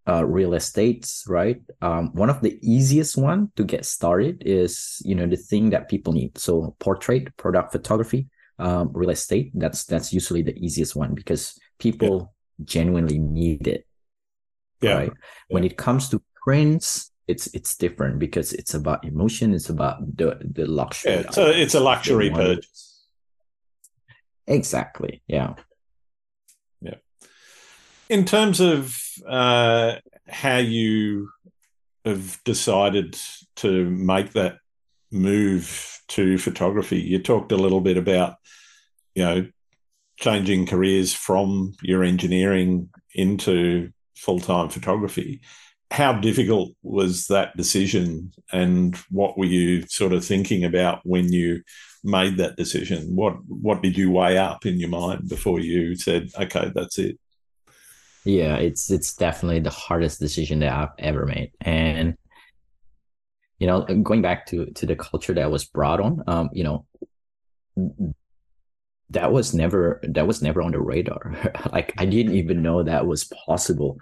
[0.08, 1.60] uh, real estates, right?
[1.82, 5.88] Um, one of the easiest one to get started is you know the thing that
[5.88, 6.38] people need.
[6.38, 8.28] So portrait, product photography,
[8.58, 9.50] um, real estate.
[9.54, 12.64] That's that's usually the easiest one because people yeah.
[12.64, 13.86] genuinely need it.
[14.80, 14.94] Yeah.
[14.94, 15.12] Right.
[15.12, 15.54] Yeah.
[15.54, 19.54] When it comes to prints, it's it's different because it's about emotion.
[19.54, 21.12] It's about the the luxury.
[21.12, 23.08] Yeah, it's a it's a luxury purchase.
[24.46, 25.22] Exactly.
[25.26, 25.54] Yeah.
[25.56, 25.62] Yeah.
[28.08, 28.96] In terms of
[29.26, 29.96] uh,
[30.28, 31.28] how you
[32.04, 33.18] have decided
[33.56, 34.58] to make that
[35.10, 37.00] move to photography.
[37.00, 38.36] You talked a little bit about,
[39.14, 39.46] you know,
[40.18, 45.40] changing careers from your engineering into full time photography.
[45.90, 51.62] How difficult was that decision, and what were you sort of thinking about when you
[52.02, 53.14] made that decision?
[53.14, 57.18] What what did you weigh up in your mind before you said, "Okay, that's it"?
[58.26, 62.16] Yeah, it's it's definitely the hardest decision that I've ever made, and
[63.60, 66.86] you know, going back to to the culture that was brought on, um, you know,
[69.10, 71.36] that was never that was never on the radar.
[71.72, 74.00] like I didn't even know that was possible.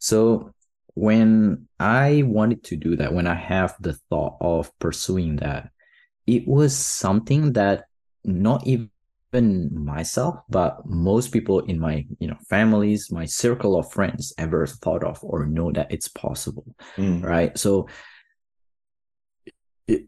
[0.00, 0.54] So
[0.94, 5.68] when I wanted to do that, when I have the thought of pursuing that,
[6.26, 7.84] it was something that
[8.24, 8.88] not even
[9.32, 15.04] myself, but most people in my you know families, my circle of friends ever thought
[15.04, 16.64] of or know that it's possible,
[16.96, 17.22] mm.
[17.22, 17.56] right?
[17.58, 17.88] So
[19.86, 20.06] it,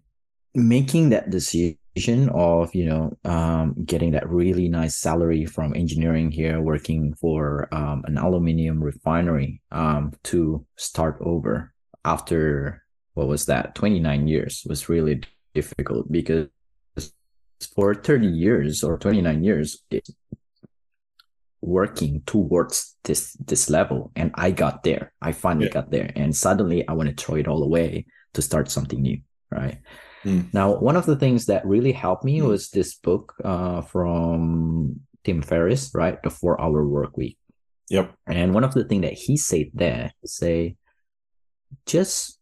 [0.55, 6.61] making that decision of you know um, getting that really nice salary from engineering here,
[6.61, 11.73] working for um, an aluminium refinery um, to start over
[12.05, 12.83] after
[13.15, 15.21] what was that 29 years was really
[15.55, 16.47] difficult because
[17.67, 19.83] for 30 years or 29 years
[21.61, 25.73] working towards this this level and i got there i finally yeah.
[25.73, 29.19] got there and suddenly i want to throw it all away to start something new
[29.51, 29.79] right
[30.25, 30.47] mm.
[30.55, 32.47] now one of the things that really helped me mm.
[32.47, 37.37] was this book uh, from tim ferriss right the four hour work week
[37.91, 40.77] yep and one of the things that he said there say
[41.87, 42.38] just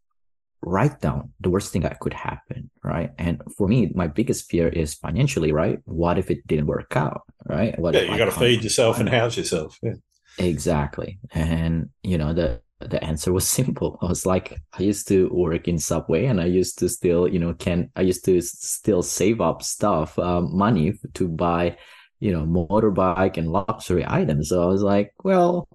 [0.62, 3.10] write down the worst thing that could happen, right?
[3.18, 5.78] And for me, my biggest fear is financially, right?
[5.84, 7.78] What if it didn't work out, right?
[7.78, 9.78] What yeah, you got to feed yourself and house yourself.
[9.82, 9.94] Yeah.
[10.38, 13.98] Exactly, and you know the the answer was simple.
[14.02, 17.38] I was like, I used to work in Subway, and I used to still, you
[17.38, 21.78] know, can I used to still save up stuff, um, money to buy,
[22.20, 24.50] you know, motorbike and luxury items.
[24.50, 25.68] So I was like, well,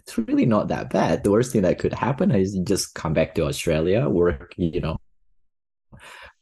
[0.00, 1.22] it's really not that bad.
[1.22, 4.98] The worst thing that could happen is just come back to Australia, work, you know,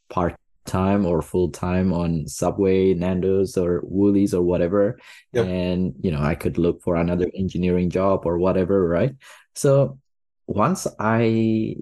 [0.09, 0.35] part
[0.65, 4.99] time or full time on Subway, Nando's, or Woolies or whatever.
[5.33, 5.45] Yep.
[5.45, 9.15] And, you know, I could look for another engineering job or whatever, right?
[9.55, 9.99] So
[10.47, 11.75] once I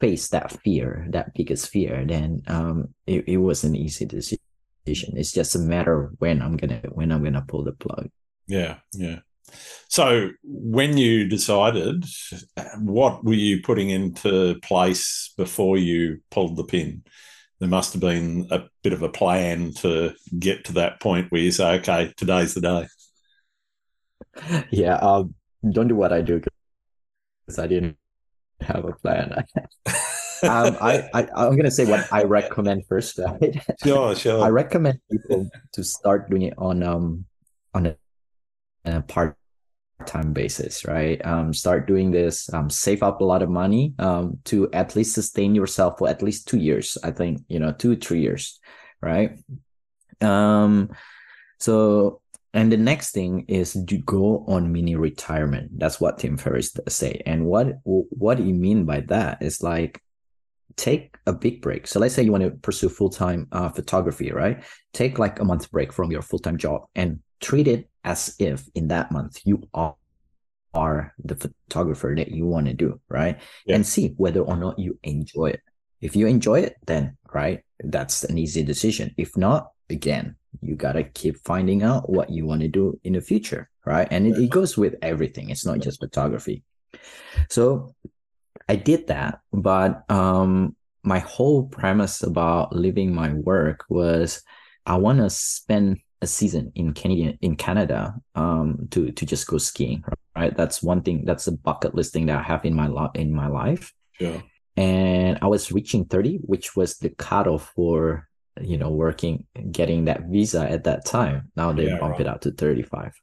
[0.00, 4.38] faced that fear, that biggest fear, then um, it, it was an easy decision.
[4.86, 8.08] It's just a matter of when I'm gonna when I'm gonna pull the plug.
[8.46, 9.18] Yeah, yeah.
[9.88, 12.04] So, when you decided,
[12.78, 17.04] what were you putting into place before you pulled the pin?
[17.60, 21.40] There must have been a bit of a plan to get to that point where
[21.40, 22.88] you say, "Okay, today's the day."
[24.70, 25.34] Yeah, um,
[25.70, 26.40] don't do what I do
[27.46, 27.96] because I didn't
[28.60, 29.32] have a plan.
[30.42, 33.56] um, I, I I'm gonna say what I recommend first, right?
[33.82, 34.44] Sure, sure.
[34.44, 37.24] I recommend people to start doing it on um
[37.74, 37.96] on a
[38.86, 39.36] a part
[40.06, 41.24] time basis, right?
[41.24, 45.14] Um, start doing this, um, save up a lot of money um, to at least
[45.14, 46.98] sustain yourself for at least two years.
[47.02, 48.60] I think, you know, two, three years,
[49.00, 49.38] right?
[50.20, 50.90] Um,
[51.58, 52.20] so,
[52.52, 55.78] and the next thing is to go on mini retirement.
[55.78, 57.22] That's what Tim Ferriss say.
[57.26, 59.42] And what what do you mean by that?
[59.42, 60.00] Is like
[60.76, 61.86] take a big break.
[61.86, 64.62] So let's say you want to pursue full time uh, photography, right?
[64.92, 68.64] Take like a month break from your full time job and treat it as if
[68.74, 69.96] in that month you are
[70.74, 73.40] are the photographer that you want to do, right?
[73.64, 73.76] Yeah.
[73.76, 75.60] And see whether or not you enjoy it.
[76.02, 79.14] If you enjoy it, then right, that's an easy decision.
[79.16, 83.22] If not, again, you gotta keep finding out what you want to do in the
[83.22, 84.06] future, right?
[84.10, 85.48] And it, it goes with everything.
[85.48, 86.62] It's not just photography.
[87.48, 87.94] So
[88.68, 94.42] I did that, but um my whole premise about leaving my work was
[94.86, 99.58] I want to spend a season in Canadian in Canada um, to to just go
[99.58, 100.02] skiing.
[100.34, 101.24] Right, that's one thing.
[101.24, 103.92] That's a bucket list thing that I have in my lot in my life.
[104.18, 104.40] Yeah.
[104.76, 108.28] And I was reaching thirty, which was the cutoff for
[108.60, 111.52] you know working getting that visa at that time.
[111.56, 112.22] Now they Yeah, bump right.
[112.22, 113.14] it out to thirty five.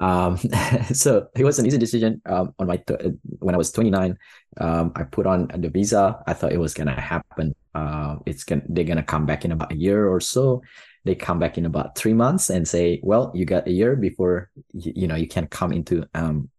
[0.00, 0.36] Um,
[0.92, 2.20] so it was an easy decision.
[2.26, 4.18] Um, on my th- when I was twenty nine,
[4.58, 6.22] um, I put on the visa.
[6.26, 7.54] I thought it was gonna happen.
[7.74, 10.62] Uh, it's gonna they're gonna come back in about a year or so.
[11.04, 14.50] They come back in about three months and say, "Well, you got a year before
[14.72, 16.50] you, you know you can come into um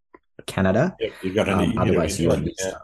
[0.46, 0.96] Canada.
[1.00, 2.78] Yep, you got Um, otherwise, you won't be yeah.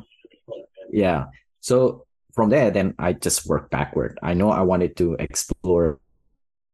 [0.92, 1.26] Yeah.
[1.60, 4.20] So from there, then I just worked backward.
[4.22, 6.00] I know I wanted to explore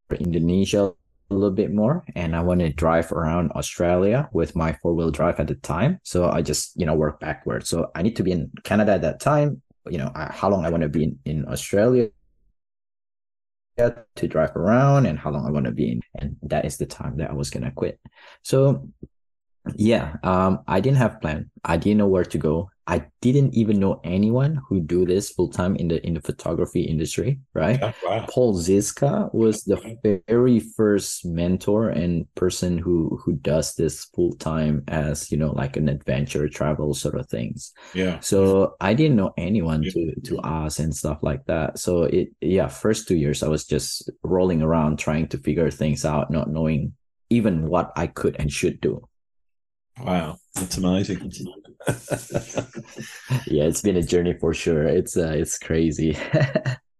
[0.10, 0.94] Indonesia
[1.30, 5.12] a little bit more, and I want to drive around Australia with my four wheel
[5.12, 6.00] drive at the time.
[6.04, 7.68] So I just you know work backward.
[7.68, 9.62] So I need to be in Canada at that time.
[9.90, 12.10] You know I, how long I want to be in, in Australia
[13.78, 16.86] to drive around and how long I want to be in, and that is the
[16.86, 18.00] time that I was gonna quit.
[18.44, 18.90] So
[19.76, 21.50] yeah, um, I didn't have plan.
[21.64, 22.70] I didn't know where to go.
[22.90, 26.84] I didn't even know anyone who do this full time in the in the photography
[26.84, 27.78] industry, right?
[27.82, 28.26] Yeah, wow.
[28.30, 29.76] Paul Zizka was the
[30.30, 35.76] very first mentor and person who who does this full time as you know like
[35.76, 37.74] an adventure travel sort of things.
[37.94, 38.20] Yeah.
[38.22, 39.92] So I didn't know anyone Yeah.
[39.92, 41.80] to to ask and stuff like that.
[41.80, 46.06] So it yeah, first two years I was just rolling around trying to figure things
[46.06, 46.94] out, not knowing
[47.30, 49.04] even what I could and should do.
[50.02, 50.38] Wow.
[50.56, 51.32] That's amazing.
[53.48, 54.84] yeah, it's been a journey for sure.
[54.84, 56.18] It's uh, it's crazy.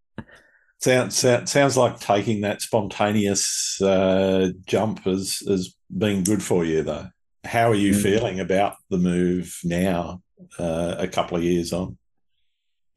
[0.80, 6.84] sounds, sounds sounds like taking that spontaneous uh, jump as as being good for you
[6.84, 7.08] though.
[7.44, 8.02] How are you Mm.
[8.04, 10.22] feeling about the move now,
[10.60, 11.98] uh, a couple of years on?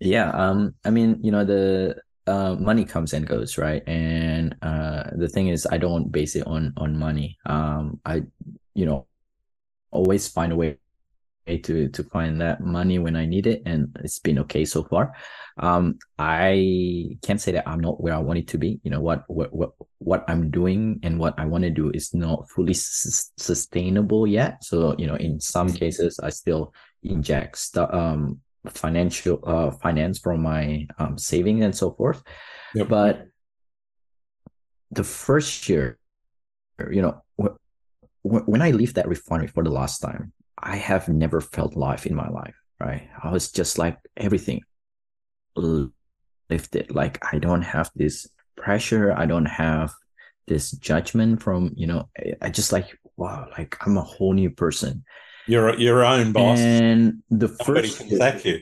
[0.01, 1.97] yeah, um, I mean, you know, the
[2.27, 3.83] uh, money comes and goes, right?
[3.87, 7.39] And uh, the thing is, I don't base it on on money.
[7.47, 8.23] Um, I,
[8.75, 9.07] you know,
[9.91, 10.79] always find a way
[11.59, 15.15] to to find that money when I need it, and it's been okay so far.
[15.59, 18.81] Um, I can't say that I'm not where I want it to be.
[18.83, 22.15] You know what what what what I'm doing and what I want to do is
[22.15, 24.63] not fully sus- sustainable yet.
[24.65, 26.73] So you know, in some cases, I still
[27.03, 32.23] inject stu- um financial uh finance from my um saving and so forth.
[32.75, 32.89] Yep.
[32.89, 33.27] But
[34.91, 35.99] the first year,
[36.91, 37.23] you know,
[38.23, 42.15] when I leave that refinery for the last time, I have never felt life in
[42.15, 43.09] my life, right?
[43.23, 44.61] I was just like everything
[45.57, 46.95] lifted.
[46.95, 49.13] Like I don't have this pressure.
[49.17, 49.93] I don't have
[50.47, 52.09] this judgment from, you know,
[52.43, 55.05] I- just like, wow, like I'm a whole new person.
[55.47, 56.59] You're your own boss.
[56.59, 58.61] And the first, can sack you.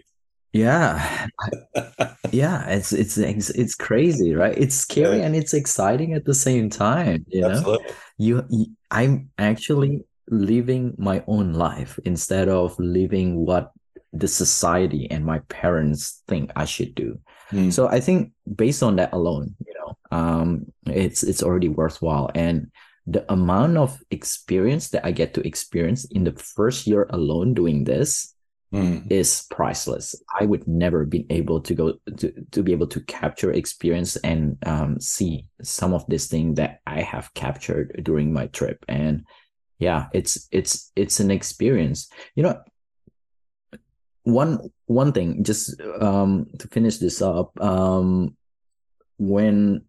[0.52, 1.26] yeah,
[2.30, 4.56] yeah, it's, it's, it's, it's crazy, right?
[4.56, 5.26] It's scary Yeah.
[5.26, 7.78] and it's exciting at the same time, you know?
[8.16, 13.72] You, you i'm actually living my own life instead of living what
[14.12, 17.18] the society and my parents think i should do
[17.50, 17.72] Mm.
[17.72, 22.68] so i think based on that alone you know um it's it's already worthwhile and
[23.06, 27.84] the amount of experience that i get to experience in the first year alone doing
[27.84, 28.34] this
[28.70, 29.10] Mm.
[29.10, 30.14] is priceless.
[30.38, 34.58] I would never be able to go to, to be able to capture experience and
[34.66, 38.84] um, see some of this thing that I have captured during my trip.
[38.86, 39.24] And
[39.78, 42.10] yeah, it's it's it's an experience.
[42.34, 42.60] You know,
[44.24, 47.58] one one thing just um, to finish this up.
[47.62, 48.36] Um,
[49.16, 49.84] when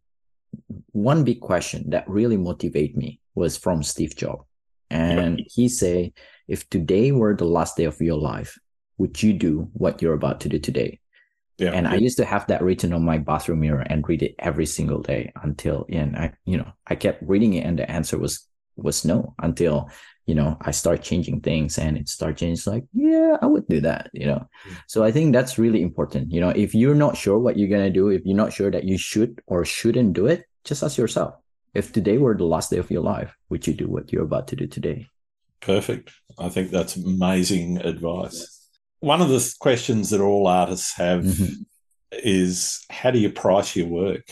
[0.93, 4.45] one big question that really motivated me was from Steve Jobs,
[4.89, 6.13] and he say,
[6.47, 8.57] "If today were the last day of your life."
[8.99, 10.99] Would you do what you're about to do today?
[11.57, 11.71] Yeah.
[11.71, 14.65] And I used to have that written on my bathroom mirror and read it every
[14.65, 18.47] single day until, and I, you know, I kept reading it and the answer was,
[18.77, 19.89] was no until,
[20.25, 22.53] you know, I start changing things and it start changing.
[22.53, 24.47] It's like, yeah, I would do that, you know?
[24.69, 24.75] Yeah.
[24.87, 26.31] So I think that's really important.
[26.31, 28.71] You know, if you're not sure what you're going to do, if you're not sure
[28.71, 31.35] that you should or shouldn't do it, just ask yourself,
[31.73, 34.47] if today were the last day of your life, would you do what you're about
[34.49, 35.07] to do today?
[35.59, 36.11] Perfect.
[36.37, 38.58] I think that's amazing advice.
[39.01, 41.65] One of the questions that all artists have Mhm.
[42.11, 44.25] is how do you price your work?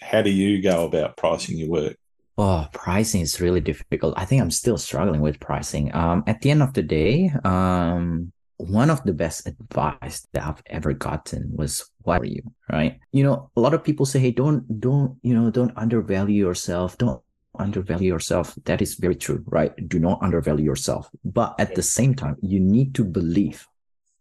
[0.00, 1.96] How do you go about pricing your work?
[2.36, 4.14] Oh, pricing is really difficult.
[4.16, 5.94] I think I'm still struggling with pricing.
[5.94, 10.62] Um, at the end of the day, um, one of the best advice that I've
[10.66, 12.98] ever gotten was what are you, right?
[13.12, 16.98] You know, a lot of people say, hey, don't, don't, you know, don't undervalue yourself.
[16.98, 17.22] Don't
[17.58, 18.54] undervalue yourself.
[18.64, 19.72] That is very true, right?
[19.88, 21.08] Do not undervalue yourself.
[21.24, 23.66] But at the same time, you need to believe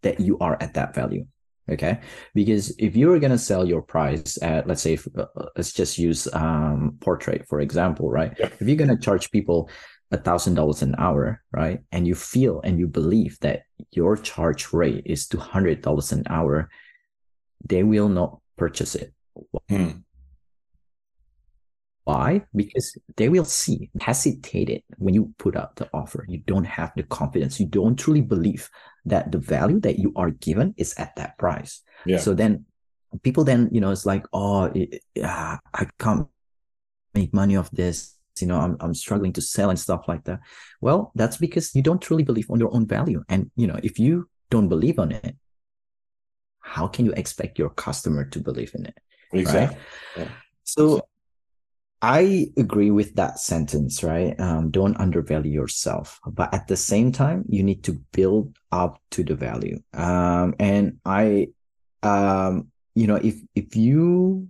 [0.03, 1.25] that you are at that value.
[1.71, 2.01] Okay,
[2.35, 5.25] because if you were gonna sell your price at let's say if, uh,
[5.55, 8.33] let's just use um, portrait for example, right?
[8.37, 8.53] Yep.
[8.59, 9.69] If you're gonna charge people
[10.11, 14.73] a thousand dollars an hour, right, and you feel and you believe that your charge
[14.73, 16.69] rate is two hundred dollars an hour,
[17.65, 19.13] they will not purchase it.
[19.69, 20.03] Hmm.
[22.05, 22.41] Why?
[22.53, 26.25] Because they will see hesitated when you put out the offer.
[26.27, 27.59] You don't have the confidence.
[27.59, 28.69] You don't truly believe
[29.05, 31.81] that the value that you are given is at that price.
[32.05, 32.17] Yeah.
[32.17, 32.65] So then
[33.21, 36.27] people then, you know, it's like, oh, it, yeah, I can't
[37.13, 38.15] make money off this.
[38.39, 40.39] You know, I'm, I'm struggling to sell and stuff like that.
[40.81, 43.23] Well, that's because you don't truly believe on your own value.
[43.29, 45.37] And, you know, if you don't believe on it,
[46.59, 48.97] how can you expect your customer to believe in it?
[49.31, 49.77] exactly.
[50.17, 50.27] Right?
[50.63, 51.07] So
[52.03, 54.37] I agree with that sentence, right?
[54.37, 59.23] Um, don't undervalue yourself, but at the same time, you need to build up to
[59.23, 59.81] the value.
[59.93, 61.47] Um, and I,
[62.03, 64.49] um, you know, if if you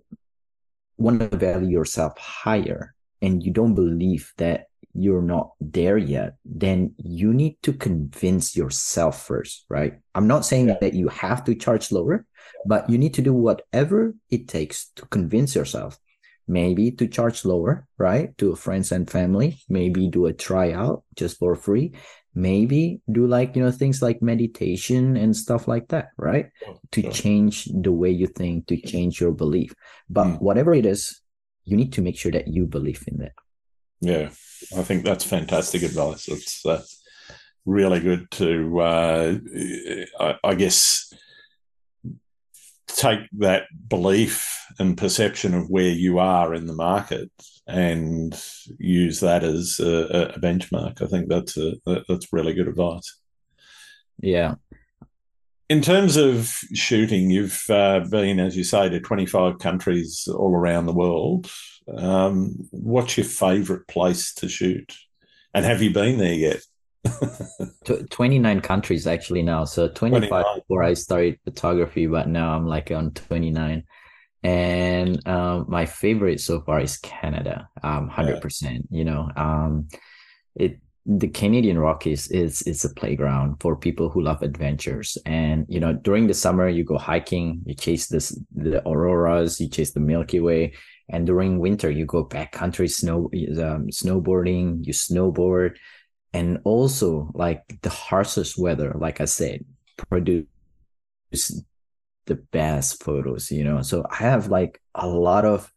[0.97, 6.95] want to value yourself higher and you don't believe that you're not there yet, then
[6.97, 9.99] you need to convince yourself first, right?
[10.15, 10.77] I'm not saying Yeah.
[10.81, 12.25] that you have to charge lower,
[12.65, 15.99] but you need to do whatever it takes to convince yourself
[16.47, 18.37] maybe to charge lower, right?
[18.37, 21.93] To friends and family, maybe do a tryout just for free.
[22.35, 26.49] Maybe do like, you know, things like meditation and stuff like that, right?
[26.91, 29.73] To change the way you think, to change your belief.
[30.09, 30.41] But Mm.
[30.41, 31.21] whatever it is,
[31.63, 33.33] you need to make sure that you believe in it.
[34.01, 34.29] Yeah,
[34.75, 36.27] I think that's fantastic advice.
[36.27, 36.81] It's uh,
[37.65, 39.37] really good to, uh,
[40.19, 41.02] I, I guess,
[42.95, 47.31] take that belief and perception of where you are in the market
[47.67, 48.39] and
[48.77, 51.01] use that as a, a benchmark.
[51.01, 51.73] I think that's a
[52.07, 53.19] that's really good advice.
[54.19, 54.55] Yeah.
[55.69, 60.85] In terms of shooting, you've uh, been, as you say, to 25 countries all around
[60.85, 61.49] the world.
[61.97, 64.93] Um, what's your favourite place to shoot?
[65.53, 66.61] And have you been there yet?
[67.85, 69.65] Tw 29 countries actually now.
[69.65, 70.59] So 25 29.
[70.59, 73.83] before I started photography, but now I'm like on 29.
[74.43, 77.69] And um, my favorite so far is Canada.
[77.81, 79.29] Um, 100%, you know.
[79.35, 79.87] Um,
[80.55, 85.17] it the Canadian Rockies is is a playground for people who love adventures.
[85.25, 89.67] And you know, during the summer you go hiking, you chase this the auroras, you
[89.67, 90.73] chase the Milky Way,
[91.09, 95.75] and during winter you go backcountry snow um, snowboarding, you snowboard,
[96.33, 99.65] and also like the harshest weather, like I said,
[100.09, 100.45] produce
[102.25, 103.51] the best photos.
[103.51, 105.71] You know, so I have like a lot of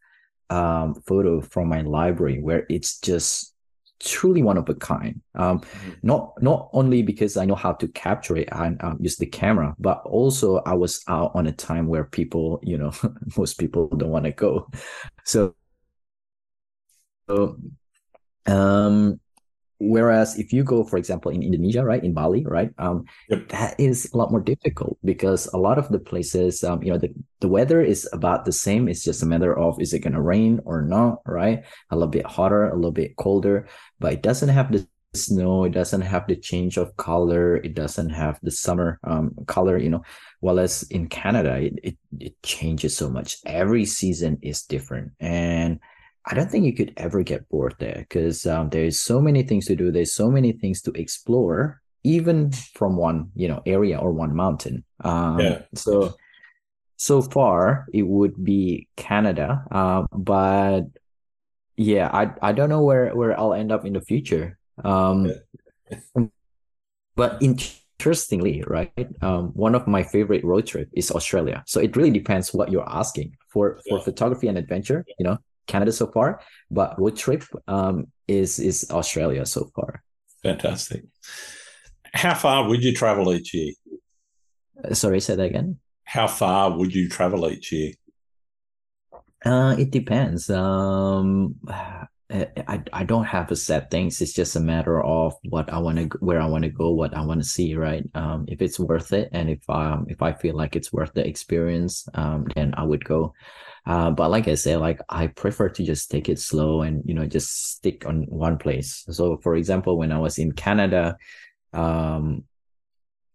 [0.49, 3.53] um photo from my library where it's just
[3.99, 5.21] truly one of a kind.
[5.35, 5.61] Um,
[6.03, 9.75] not not only because I know how to capture it and um, use the camera,
[9.79, 12.91] but also I was out on a time where people, you know,
[13.37, 14.69] most people don't want to go.
[15.23, 15.55] So,
[17.27, 17.57] so
[18.45, 19.19] um,
[19.79, 23.49] whereas if you go, for example, in Indonesia, right, in Bali, right, um, Yep.
[23.49, 26.97] that is a lot more difficult because a lot of the places, um, you know,
[26.97, 28.87] the, the weather is about the same.
[28.87, 31.63] It's just a matter of is it going to rain or not, right?
[31.91, 33.67] A little bit hotter, a little bit colder,
[33.99, 35.63] but it doesn't have the snow.
[35.63, 37.57] It doesn't have the change of color.
[37.57, 40.03] It doesn't have the summer um, color, you know.
[40.39, 43.37] Whereas in Canada, it, it, it changes so much.
[43.45, 45.11] Every season is different.
[45.19, 45.79] And
[46.29, 49.65] I don't think you could ever get bored there because um, there's so many things
[49.67, 49.91] to do.
[49.91, 54.83] There's so many things to explore, even from one you know area or one mountain.
[55.03, 55.61] Um, Yeah.
[55.75, 56.13] So
[56.97, 60.81] so far it would be Canada, uh, but
[61.77, 64.57] yeah, I I don't know where where I'll end up in the future.
[64.83, 65.31] Um,
[67.15, 71.63] but interestingly, right, um, one of my favorite road trip is Australia.
[71.67, 74.03] So it really depends what you're asking for for Yeah.
[74.03, 75.05] photography and adventure.
[75.17, 75.37] You know,
[75.67, 76.41] Canada so far,
[76.71, 80.03] but road trip um is is Australia so far.
[80.43, 81.03] Fantastic.
[82.13, 83.73] How far would you travel each year?
[84.83, 85.79] Uh, Sorry, say that again.
[86.03, 87.93] How far would you travel each year?
[89.45, 90.49] Uh, it depends.
[90.49, 92.07] Um, I
[92.67, 94.19] I I don't have a set things.
[94.21, 97.15] It's just a matter of what I want to, where I want to go, what
[97.15, 98.03] I want to see, right?
[98.15, 101.25] Um, if it's worth it, and if um if I feel like it's worth the
[101.25, 103.33] experience, um, then I would go.
[103.87, 107.13] Uh, but like I said, like I prefer to just take it slow and you
[107.13, 109.05] know just stick on one place.
[109.09, 111.15] So, for example, when I was in Canada,
[111.71, 112.43] um,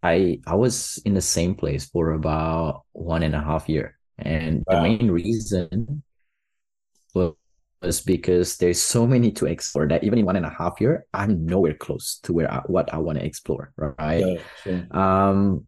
[0.03, 4.63] I I was in the same place for about one and a half year, and
[4.69, 6.03] the main reason
[7.15, 7.33] wa-
[7.81, 11.07] was because there's so many to explore that even in one and a half year,
[11.15, 14.21] I'm nowhere close to where I, what I want to explore, right?
[14.21, 14.87] Yeah, sure.
[14.93, 15.65] Um,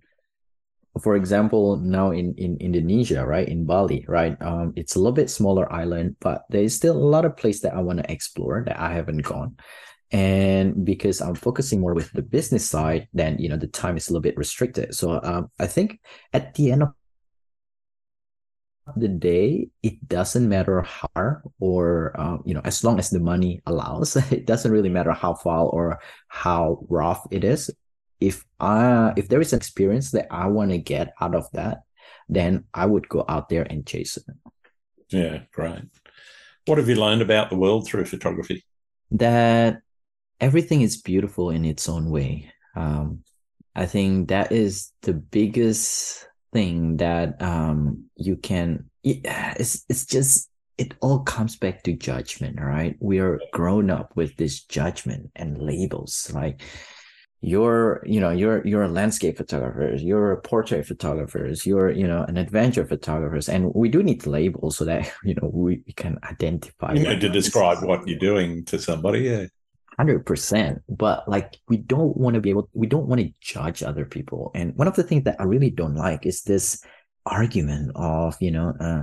[1.03, 5.29] for example, now in, in Indonesia, right, in Bali, right, um, it's a little bit
[5.29, 8.79] smaller island, but there's still a lot of place that I want to explore that
[8.79, 9.57] I haven't gone.
[10.13, 14.09] And because I'm focusing more with the business side, then you know the time is
[14.09, 14.95] a little bit restricted.
[14.95, 15.99] So um, I think
[16.33, 16.91] at the end of
[18.95, 23.61] the day, it doesn't matter how or um, you know as long as the money
[23.67, 27.69] allows, it doesn't really matter how far or how rough it is
[28.25, 31.83] if I if there is an experience that I want to get out of that,
[32.29, 34.25] then I would go out there and chase it.
[35.11, 35.85] Yeah, great.
[36.67, 38.65] What have you learned about the world through photography?
[39.11, 39.83] That
[40.41, 42.51] everything is beautiful in its own way.
[42.75, 43.25] Um,
[43.77, 48.89] I think that is the biggest thing that um, you can.
[49.03, 50.49] It's it's just
[50.79, 52.97] it all comes back to judgment, right?
[53.01, 56.63] We are grown up with this judgment and labels, like
[57.45, 62.23] you're you know you're you're a landscape photographers you're a portrait photographers you're you know
[62.23, 63.49] an adventure photographers.
[63.49, 67.21] And we do need labels so that you know we, we can identify you need
[67.21, 69.47] to describe what you're doing to somebody yeah.
[70.01, 74.07] 100% but like we don't want to be able we don't want to judge other
[74.07, 74.51] people.
[74.55, 76.83] And one of the things that i really don't like is this
[77.27, 79.03] argument of you know uh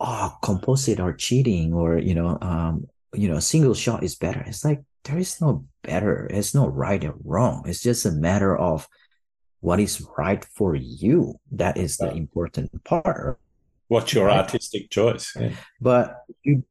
[0.00, 4.40] oh composite are cheating or you know um you know single shot is better.
[4.40, 6.26] It's like there is no better.
[6.30, 7.64] It's no right or wrong.
[7.66, 8.88] It's just a matter of
[9.60, 11.34] what is right for you.
[11.52, 13.38] That is the important part.
[13.88, 14.38] What's your right?
[14.38, 15.34] artistic choice?
[15.38, 15.54] Yeah.
[15.80, 16.64] But you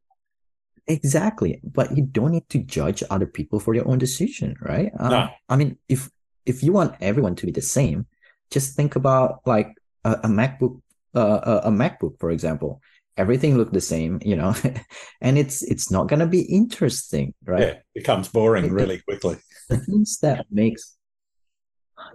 [0.88, 1.59] exactly.
[1.63, 4.91] But you don't need to judge other people for your own decision, right?
[4.99, 5.29] Um.
[5.49, 6.09] I mean, if
[6.45, 8.07] if you want everyone to be the same,
[8.49, 10.82] just think about like a, a MacBook,
[11.15, 12.82] uh, a, a MacBook, for example
[13.18, 14.55] everything look the same you know
[15.22, 17.62] and it's it's not going to be interesting right?
[17.62, 19.38] Yeah it becomes boring it, really quickly.
[19.70, 20.97] The things that makes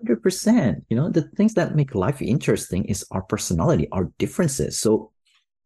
[0.04, 4.78] 100% you know the things that make life interesting is our personality our differences.
[4.78, 5.12] So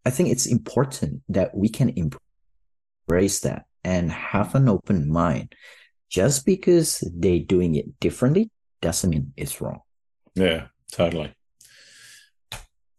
[0.06, 5.54] i think it's important that we can embrace that and have an open mind.
[6.10, 8.50] Just because they're doing it differently
[8.82, 9.80] doesn't mean it's wrong.
[10.34, 11.32] Yeah totally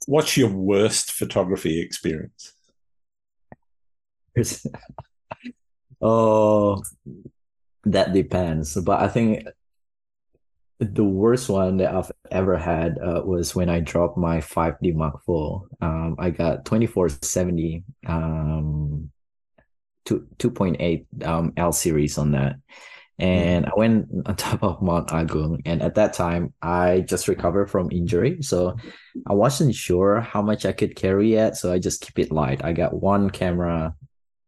[0.07, 2.53] what's your worst photography experience?
[6.01, 6.81] oh,
[7.83, 8.75] that depends.
[8.75, 9.47] But I think
[10.79, 15.21] the worst one that I've ever had uh, was when I dropped my 5D Mark
[15.27, 15.69] IV.
[15.81, 19.11] Um, I got 2470 um,
[20.05, 22.55] 2, 2.8 um, L series on that.
[23.20, 25.62] And I went on top of Mount Agung.
[25.66, 28.41] And at that time, I just recovered from injury.
[28.41, 28.76] So
[29.28, 31.57] I wasn't sure how much I could carry yet.
[31.57, 32.64] So I just keep it light.
[32.64, 33.95] I got one camera,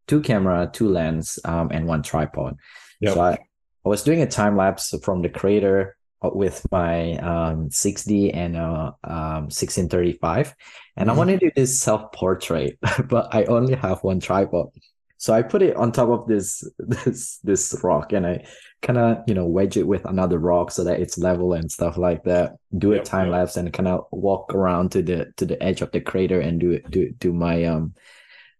[0.06, 2.56] two camera, two lens, um, and one tripod.
[3.00, 3.14] Yep.
[3.14, 5.96] So I, I was doing a time lapse from the crater
[6.32, 10.54] with my um 6D and uh um 1635
[10.96, 11.10] and mm-hmm.
[11.10, 14.68] I want to do this self portrait but I only have one tripod
[15.16, 18.46] so I put it on top of this this this rock and I
[18.82, 21.96] kind of you know wedge it with another rock so that it's level and stuff
[21.96, 22.56] like that.
[22.76, 23.32] Do a time yep.
[23.32, 26.60] lapse and kind of walk around to the to the edge of the crater and
[26.60, 27.94] do it do do my um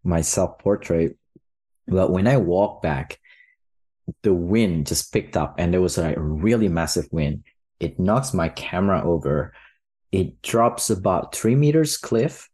[0.03, 1.17] my self portrait.
[1.87, 3.19] But when I walk back,
[4.23, 7.45] the wind just picked up and there was like a really massive wind.
[7.81, 9.53] It knocks my camera over.
[10.13, 12.49] It drops about three meters cliff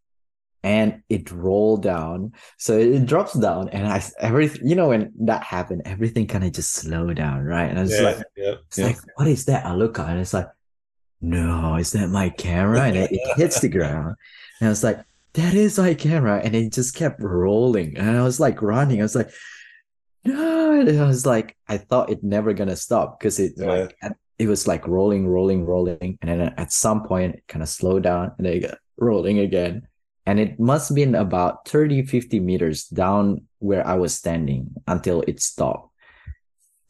[0.63, 2.33] and it rolled down.
[2.59, 6.53] So it drops down, and I everything you know when that happened, everything kind of
[6.53, 7.71] just slowed down, right?
[7.71, 8.87] And I was yeah, like, yeah, it's yeah.
[8.87, 9.65] like, what is that?
[9.65, 10.49] I look at it, and it's like,
[11.21, 12.83] no, is that my camera?
[12.83, 14.17] And it, it hits the ground,
[14.61, 15.01] and I was like,
[15.35, 19.01] that is my camera, and it just kept rolling, and I was like running.
[19.01, 19.31] I was like,
[20.25, 23.97] no, and I was like, I thought it never gonna stop because it like
[24.39, 28.03] it was like rolling, rolling, rolling, and then at some point it kind of slowed
[28.03, 29.87] down, and then it got rolling again
[30.27, 35.23] and it must have been about 30 50 meters down where i was standing until
[35.23, 35.93] it stopped.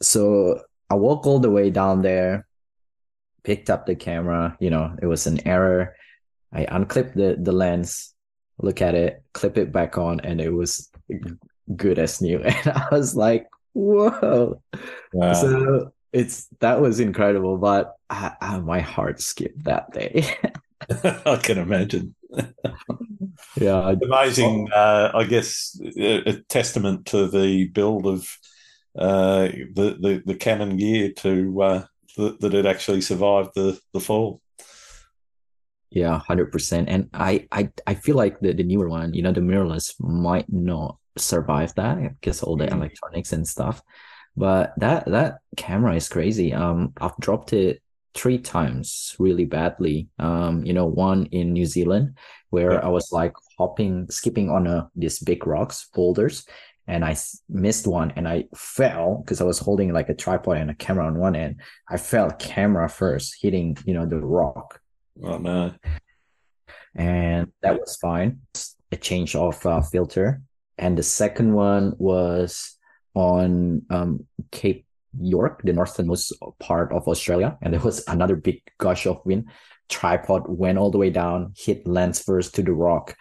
[0.01, 2.47] So i walked all the way down there
[3.43, 5.95] picked up the camera you know it was an error.
[6.53, 8.13] I unclipped the, the lens
[8.59, 10.89] look at it clip it back on and it was
[11.75, 12.39] good as new.
[12.43, 14.61] And i was like whoa.
[15.13, 15.33] Wow.
[15.33, 20.25] so it's that was incredible but I, I, my heart skipped that day.
[21.25, 22.15] I can imagine
[23.55, 24.69] yeah, amazing.
[24.73, 28.27] Uh, I guess a, a, testament to the build of
[28.97, 31.85] uh, the, the the Canon gear to uh,
[32.15, 34.41] th- that it actually survived the the fall.
[35.89, 36.87] Yeah, hundred percent.
[36.89, 40.51] And I, I I feel like the, the newer one, you know, the mirrorless might
[40.51, 42.73] not survive that because all the mm.
[42.73, 43.81] electronics and stuff.
[44.37, 46.53] But that that camera is crazy.
[46.53, 47.81] Um, I've dropped it
[48.13, 50.07] three times really badly.
[50.19, 52.17] Um, you know, one in New Zealand
[52.49, 52.79] where yeah.
[52.79, 56.45] I was like hopping, skipping on a these big rocks, boulders,
[56.87, 57.15] and I
[57.49, 61.05] missed one and I fell because I was holding like a tripod and a camera
[61.05, 61.61] on one end.
[61.89, 64.79] I fell camera first, hitting you know the rock.
[65.23, 65.73] Oh no!
[66.95, 68.41] And that was fine.
[68.91, 70.41] A change of uh, filter,
[70.77, 72.77] and the second one was
[73.13, 74.85] on um, Cape
[75.19, 79.49] York, the northernmost part of Australia, and there was another big gush of wind.
[79.89, 83.15] Tripod went all the way down, hit lens first to the rock.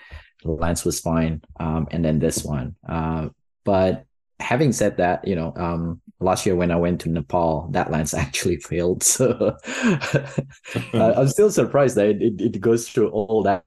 [0.45, 2.77] Lens was fine, um, and then this one.
[2.89, 3.29] Uh,
[3.65, 4.05] but
[4.41, 8.15] having said that, you know, um, last year when I went to Nepal, that lens
[8.27, 9.03] actually failed.
[9.03, 9.57] So
[10.95, 13.65] I'm still surprised that it, it, goes through all that.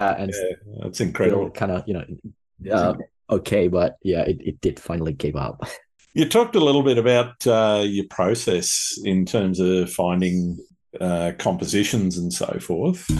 [0.00, 1.50] Uh, and yeah, that's incredible.
[1.50, 2.04] Kind of, you know,
[2.72, 2.94] uh,
[3.30, 5.64] okay, but yeah, it, it did finally give up.
[6.16, 10.64] You talked a little bit about uh, your process in terms of finding
[11.00, 13.10] uh, compositions and so forth.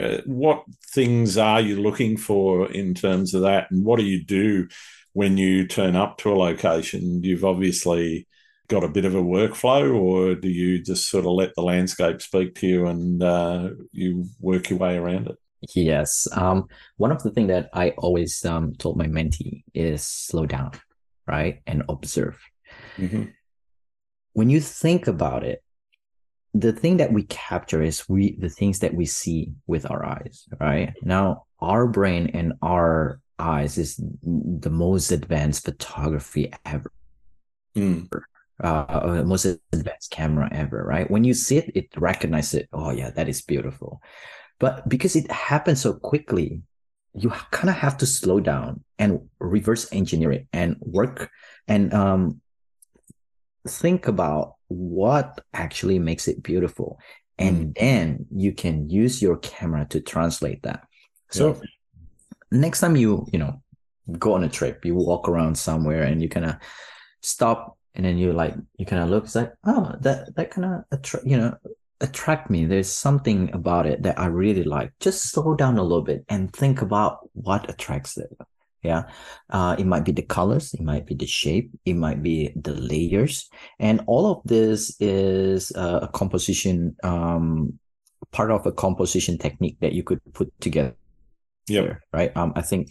[0.00, 4.24] Uh, what things are you looking for in terms of that, and what do you
[4.24, 4.66] do
[5.12, 7.22] when you turn up to a location?
[7.22, 8.26] You've obviously
[8.66, 12.20] got a bit of a workflow, or do you just sort of let the landscape
[12.20, 15.38] speak to you and uh, you work your way around it?
[15.72, 16.26] Yes.
[16.32, 16.66] Um,
[16.96, 20.72] one of the things that I always um, told my mentee is slow down
[21.26, 21.60] right?
[21.66, 22.40] And observe.
[22.96, 23.24] Mm-hmm.
[24.32, 25.62] When you think about it,
[26.54, 30.46] the thing that we capture is we the things that we see with our eyes,
[30.60, 30.94] right?
[31.02, 36.92] Now, our brain and our eyes is the most advanced photography ever.
[37.76, 38.08] Mm.
[38.62, 41.10] Uh, uh, most advanced camera ever, right?
[41.10, 42.68] When you see it, it recognizes it.
[42.72, 44.00] Oh yeah, that is beautiful.
[44.60, 46.62] But because it happens so quickly,
[47.14, 51.30] you kind of have to slow down and reverse engineer it and work
[51.68, 52.40] and um,
[53.66, 56.98] think about what actually makes it beautiful
[57.38, 57.78] and mm.
[57.78, 60.86] then you can use your camera to translate that
[61.30, 61.60] so yeah.
[62.50, 63.62] next time you you know
[64.18, 66.56] go on a trip you walk around somewhere and you kind of
[67.22, 70.82] stop and then you like you kind of look it's like oh that that kind
[70.92, 71.56] of you know
[72.00, 72.64] attract me.
[72.64, 74.92] There's something about it that I really like.
[75.00, 78.30] Just slow down a little bit and think about what attracts it.
[78.82, 79.04] Yeah.
[79.48, 82.74] Uh, it might be the colors, it might be the shape, it might be the
[82.74, 83.48] layers.
[83.78, 87.78] And all of this is uh, a composition, um,
[88.30, 90.94] part of a composition technique that you could put together.
[91.66, 91.94] Yeah.
[92.12, 92.36] Right.
[92.36, 92.90] Um, I think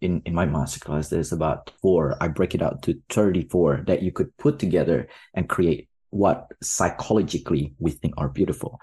[0.00, 2.16] in, in my masterclass, there's about four.
[2.20, 7.74] I break it out to 34 that you could put together and create what psychologically
[7.78, 8.80] we think are beautiful.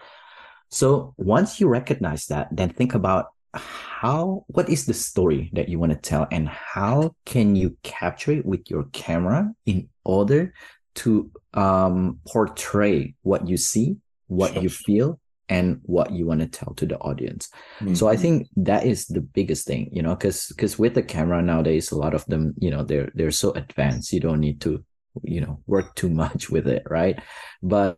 [0.69, 5.77] So once you recognize that, then think about how what is the story that you
[5.77, 10.53] want to tell and how can you capture it with your camera in order
[10.95, 13.97] to um, portray what you see,
[14.27, 15.19] what you feel,
[15.49, 17.49] and what you want to tell to the audience.
[17.79, 17.93] Mm-hmm.
[17.93, 21.41] So I think that is the biggest thing, you know, because because with the camera
[21.41, 24.13] nowadays, a lot of them, you know, they're they're so advanced.
[24.13, 24.83] You don't need to
[25.21, 27.19] you know work too much with it right?
[27.61, 27.97] But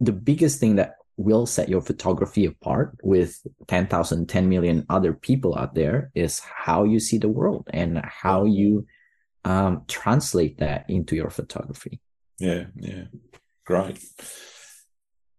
[0.00, 5.56] the biggest thing that will set your photography apart with 10,000 10 million other people
[5.56, 8.86] out there is how you see the world and how you
[9.44, 12.00] um, translate that into your photography.
[12.38, 13.04] Yeah yeah.
[13.64, 13.98] Great.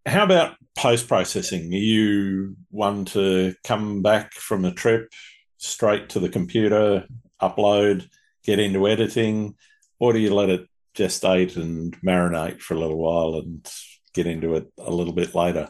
[0.06, 5.12] How about post processing are you one to come back from a trip
[5.58, 7.06] straight to the computer
[7.42, 8.08] upload
[8.44, 9.56] get into editing?
[10.00, 13.70] Or do you let it gestate and marinate for a little while and
[14.14, 15.70] get into it a little bit later.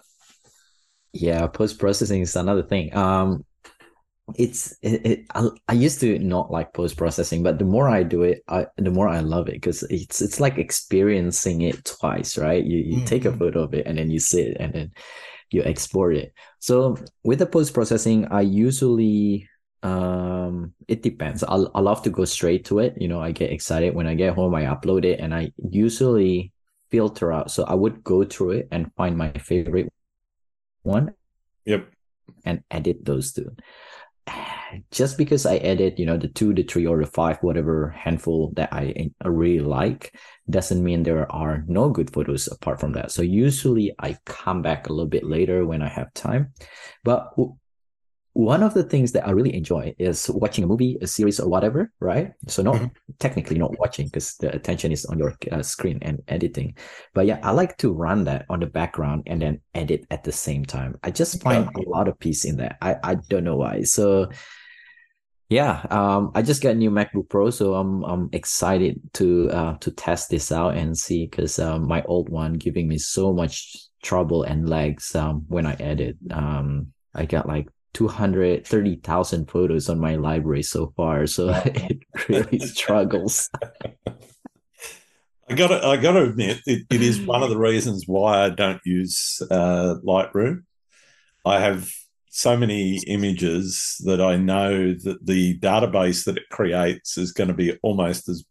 [1.14, 2.95] Yeah, post processing is another thing.
[2.95, 3.45] Um,
[4.36, 8.04] it's it, it I, I, used to not like post processing, but the more I
[8.04, 12.38] do it, I the more I love it because it's it's like experiencing it twice,
[12.38, 12.64] right?
[12.64, 13.06] You you mm-hmm.
[13.06, 13.40] take a mm-hmm.
[13.40, 14.91] photo of it and then you see it and then
[15.52, 16.34] you export it.
[16.60, 19.48] So with the post processing, I usually
[19.84, 21.43] um, it depends.
[21.43, 22.95] I'll, I love to go straight to it.
[22.97, 26.53] You know, I get excited when I get home, I upload it and I usually
[26.89, 27.51] filter out.
[27.51, 29.91] So I would go through it and find my favorite
[30.84, 31.14] one.
[31.65, 31.88] Yep.
[32.45, 33.55] And edit those two.
[34.89, 38.53] Just because I edit, you know, the two, the three, or the five, whatever handful
[38.55, 40.18] that I, I really like,
[40.49, 43.11] doesn't mean there are no good photos apart from that.
[43.11, 46.53] So usually I come back a little bit later when I have time.
[47.03, 47.34] But
[48.34, 51.47] one of the things that I really enjoy is watching a movie, a series, or
[51.47, 52.34] whatever, right?
[52.47, 52.88] So not mm-hmm.
[53.19, 56.76] technically not watching because the attention is on your uh, screen and editing,
[57.14, 60.31] but yeah, I like to run that on the background and then edit at the
[60.31, 60.97] same time.
[61.03, 61.84] I just find yeah.
[61.84, 62.77] a lot of peace in that.
[62.81, 63.84] I I don't know why.
[63.84, 64.30] So
[65.49, 69.77] Yeah, um, I just got a new MacBook Pro, so I'm I'm excited to uh,
[69.77, 73.77] to test this out and see because um, my old one giving me so much
[74.01, 76.18] trouble and lags um, when I edit.
[76.31, 83.49] Um, I got like 230,000 photos on my library so far, so it really struggles.
[85.49, 88.45] I got to, I got to admit, it, it is one of the reasons why
[88.45, 90.64] I don't use uh, Lightroom.
[91.45, 91.90] I have
[92.30, 97.53] so many images that I know that the database that it creates is going to
[97.53, 98.44] be almost as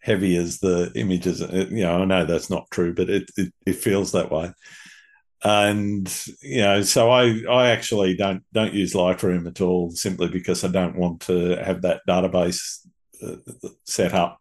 [0.00, 1.40] heavy as the images.
[1.40, 4.52] Uh, you know, I know that's not true, but it it, it feels that way.
[5.44, 10.62] And you know, so I I actually don't don't use Lightroom at all, simply because
[10.62, 12.86] I don't want to have that database
[13.22, 13.36] uh,
[13.84, 14.38] set up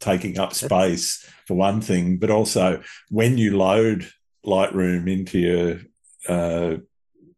[0.00, 4.10] taking up space for one thing, but also when you load
[4.44, 5.80] Lightroom into your
[6.28, 6.78] uh,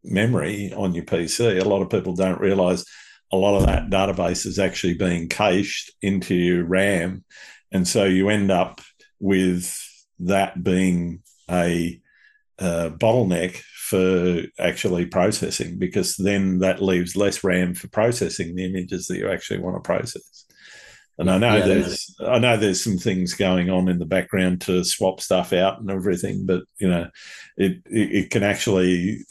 [0.03, 2.85] memory on your PC, a lot of people don't realize
[3.31, 7.25] a lot of that database is actually being cached into your RAM.
[7.71, 8.79] And so you end up
[9.19, 9.77] with
[10.19, 11.99] that being a,
[12.59, 19.07] a bottleneck for actually processing because then that leaves less RAM for processing the images
[19.07, 20.45] that you actually want to process.
[21.19, 24.61] And I know yeah, there's I know there's some things going on in the background
[24.61, 27.07] to swap stuff out and everything, but you know,
[27.55, 29.23] it it, it can actually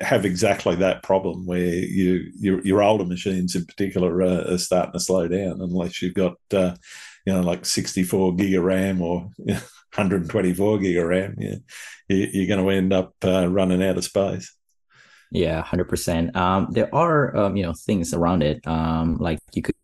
[0.00, 4.92] have exactly that problem where you your, your older machines in particular are, are, starting
[4.92, 6.74] to slow down unless you've got uh,
[7.24, 9.60] you know like 64 gig of RAM or you know,
[9.94, 11.34] 124 gig of RAM.
[11.38, 11.56] Yeah,
[12.08, 14.54] you, are going to end up uh, running out of space.
[15.30, 16.32] Yeah, hundred um, percent.
[16.70, 18.66] There are um, you know things around it.
[18.66, 19.74] Um, like you could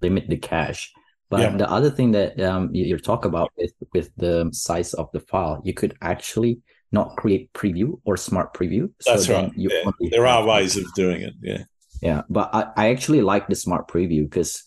[0.00, 0.92] limit the cache.
[1.30, 1.56] But yeah.
[1.56, 5.20] the other thing that um, you, you talk about with with the size of the
[5.20, 6.60] file, you could actually
[6.90, 8.90] not create preview or smart preview.
[9.06, 9.52] That's so right.
[9.54, 9.90] Yeah.
[10.10, 11.34] There are ways of doing it.
[11.42, 11.64] Yeah.
[12.00, 14.62] Yeah, but I, I actually like the smart preview because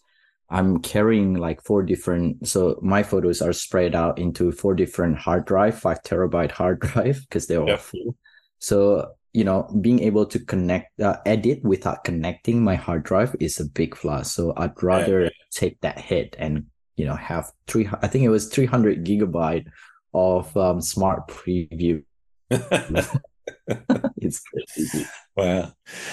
[0.52, 2.48] I'm carrying like four different.
[2.48, 7.22] So my photos are spread out into four different hard drive, five terabyte hard drive
[7.22, 8.18] because they're all full.
[8.60, 13.60] So you know being able to connect uh, edit without connecting my hard drive is
[13.60, 15.30] a big plus so i'd rather yeah.
[15.52, 16.66] take that hit and
[16.98, 19.68] you know have three i think it was 300 gigabyte
[20.14, 22.04] of um, smart preview
[24.18, 25.06] it's crazy
[25.36, 25.72] wow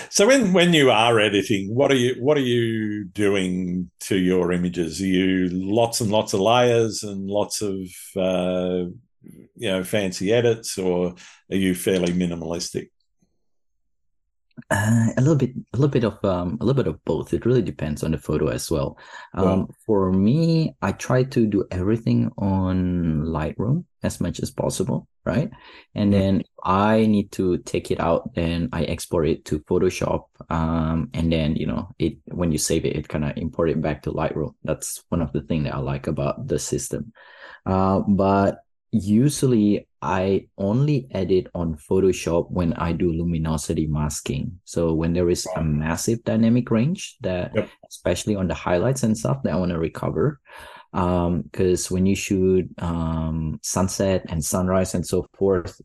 [0.09, 4.52] so when when you are editing what are you what are you doing to your
[4.52, 7.78] images are you lots and lots of layers and lots of
[8.16, 8.84] uh,
[9.22, 11.14] you know fancy edits or
[11.50, 12.88] are you fairly minimalistic
[14.70, 17.32] uh, a little bit, a little bit of um, a little bit of both.
[17.32, 18.98] It really depends on the photo as well.
[19.34, 25.50] Um, For me, I try to do everything on Lightroom as much as possible, right?
[25.94, 26.20] And mm-hmm.
[26.20, 30.24] then I need to take it out, and I export it to Photoshop.
[30.51, 33.80] Um, and then you know, it when you save it, it kind of import it
[33.80, 34.55] back to Lightroom.
[34.64, 37.12] That's one of the things that I like about the system.
[37.66, 38.60] Uh, but
[38.90, 44.60] usually I only edit on Photoshop when I do luminosity masking.
[44.64, 47.68] So when there is a massive dynamic range that yep.
[47.89, 50.40] especially on the highlights and stuff that I want to recover.
[50.94, 55.80] Um, because when you shoot um sunset and sunrise and so forth,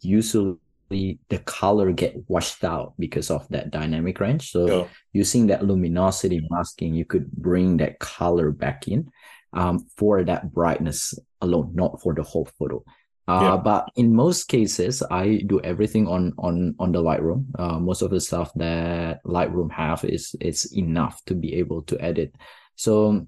[0.00, 0.58] usually
[0.90, 4.50] the color get washed out because of that dynamic range.
[4.50, 4.66] So
[5.12, 9.10] using that luminosity masking, you could bring that color back in
[9.52, 12.84] um, for that brightness alone, not for the whole photo.
[13.28, 13.56] Uh, yeah.
[13.56, 17.46] But in most cases, I do everything on on on the Lightroom.
[17.56, 22.00] Uh, most of the stuff that Lightroom have is is enough to be able to
[22.02, 22.34] edit.
[22.74, 23.26] So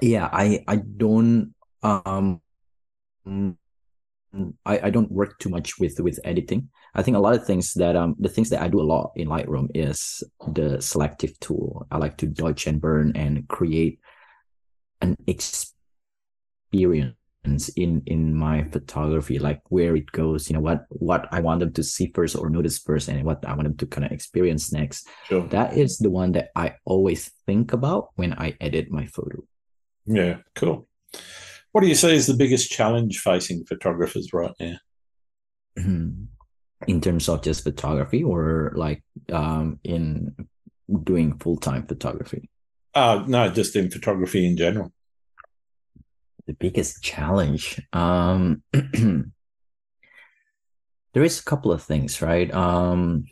[0.00, 2.40] yeah, I I don't um
[4.64, 6.68] I, I don't work too much with with editing.
[6.94, 9.12] I think a lot of things that um the things that I do a lot
[9.16, 11.86] in Lightroom is the selective tool.
[11.90, 14.00] I like to dodge and burn and create
[15.00, 17.14] an experience
[17.76, 21.72] in in my photography like where it goes you know what what i want them
[21.72, 24.72] to see first or notice first and what i want them to kind of experience
[24.72, 25.46] next sure.
[25.48, 29.42] that is the one that i always think about when i edit my photo
[30.04, 30.86] yeah cool
[31.72, 34.76] what do you see as the biggest challenge facing photographers right now
[35.76, 39.02] in terms of just photography or like
[39.32, 40.34] um in
[41.04, 42.50] doing full-time photography
[42.94, 44.92] uh, no, just in photography in general.
[46.46, 47.82] The biggest challenge.
[47.92, 49.24] Um, there
[51.22, 52.52] is a couple of things, right?
[52.52, 53.26] Um,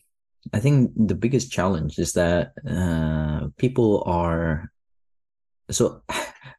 [0.53, 4.71] I think the biggest challenge is that uh, people are.
[5.71, 6.03] So,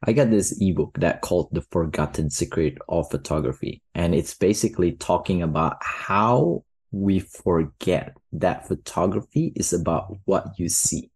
[0.04, 5.42] I got this ebook that called "The Forgotten Secret of Photography," and it's basically talking
[5.42, 11.12] about how we forget that photography is about what you see.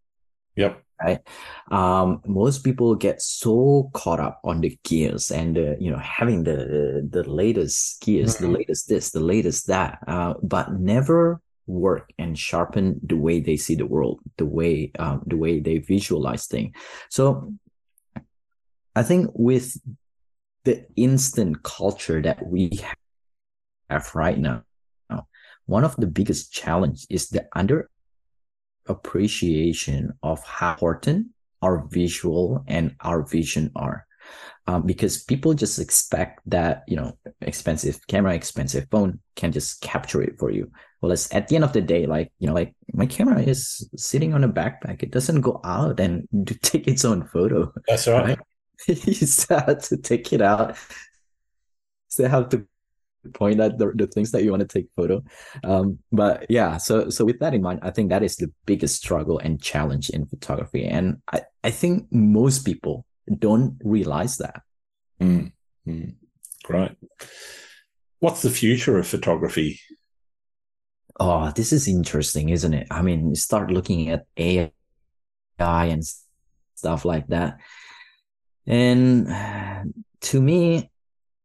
[0.56, 0.80] Yep.
[1.02, 1.18] Right.
[1.72, 6.44] Um, most people get so caught up on the gears and the, you know having
[6.44, 8.44] the the latest gears, mm-hmm.
[8.44, 13.56] the latest this, the latest that, uh, but never work and sharpen the way they
[13.56, 16.74] see the world, the way um, the way they visualize things.
[17.10, 17.52] So,
[18.96, 19.76] I think with
[20.64, 22.80] the instant culture that we
[23.90, 24.64] have right now,
[25.66, 27.90] one of the biggest challenge is the under
[28.86, 31.28] appreciation of how important
[31.62, 34.06] our visual and our vision are.
[34.66, 40.22] Um, because people just expect that you know expensive camera expensive phone can just capture
[40.22, 40.70] it for you
[41.02, 43.86] well it's at the end of the day like you know like my camera is
[43.94, 46.26] sitting on a backpack it doesn't go out and
[46.62, 48.38] take its own photo that's right, right?
[48.86, 50.76] You still have to take it out.
[52.08, 52.66] Still have to
[53.32, 55.22] point at the, the things that you want to take photo.
[55.62, 58.96] Um, but yeah so so with that in mind i think that is the biggest
[58.96, 60.84] struggle and challenge in photography.
[60.84, 63.06] And i i think most people
[63.38, 64.62] don't realize that.
[65.20, 65.52] Mm,
[65.86, 66.14] mm.
[66.64, 66.92] great
[68.20, 69.80] what's the future of photography?
[71.20, 72.86] Oh this is interesting isn't it?
[72.90, 74.70] I mean start looking at ai
[75.86, 76.02] and
[76.74, 77.58] stuff like that
[78.66, 80.90] and to me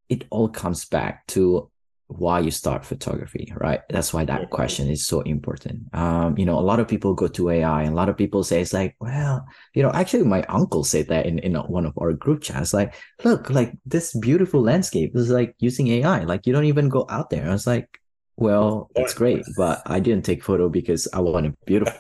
[0.09, 1.69] it all comes back to
[2.09, 3.81] why you start photography, right?
[3.87, 5.93] That's why that question is so important.
[5.93, 8.43] Um, you know, a lot of people go to AI and a lot of people
[8.43, 11.93] say it's like, well, you know, actually my uncle said that in, in one of
[12.01, 16.23] our group chats, like, look, like this beautiful landscape is like using AI.
[16.23, 17.47] Like you don't even go out there.
[17.47, 18.01] I was like,
[18.37, 21.99] well, that's great, but I didn't take photo because I want a beautiful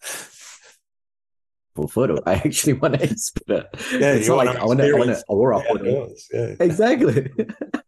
[1.82, 2.18] photo.
[2.26, 3.66] I actually want to expert.
[3.92, 6.08] Yeah, it's like I want to, I want to aurora photo.
[6.32, 6.54] Yeah.
[6.60, 7.30] Exactly.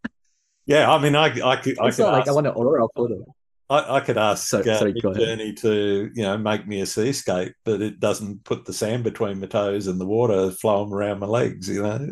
[0.66, 3.24] yeah, I mean, I, I could, I could ask, like I want an aurora photo.
[3.68, 7.54] I, I could ask so, uh, sorry, Journey to you know make me a seascape,
[7.64, 11.26] but it doesn't put the sand between my toes and the water flowing around my
[11.26, 11.68] legs.
[11.68, 12.08] You know,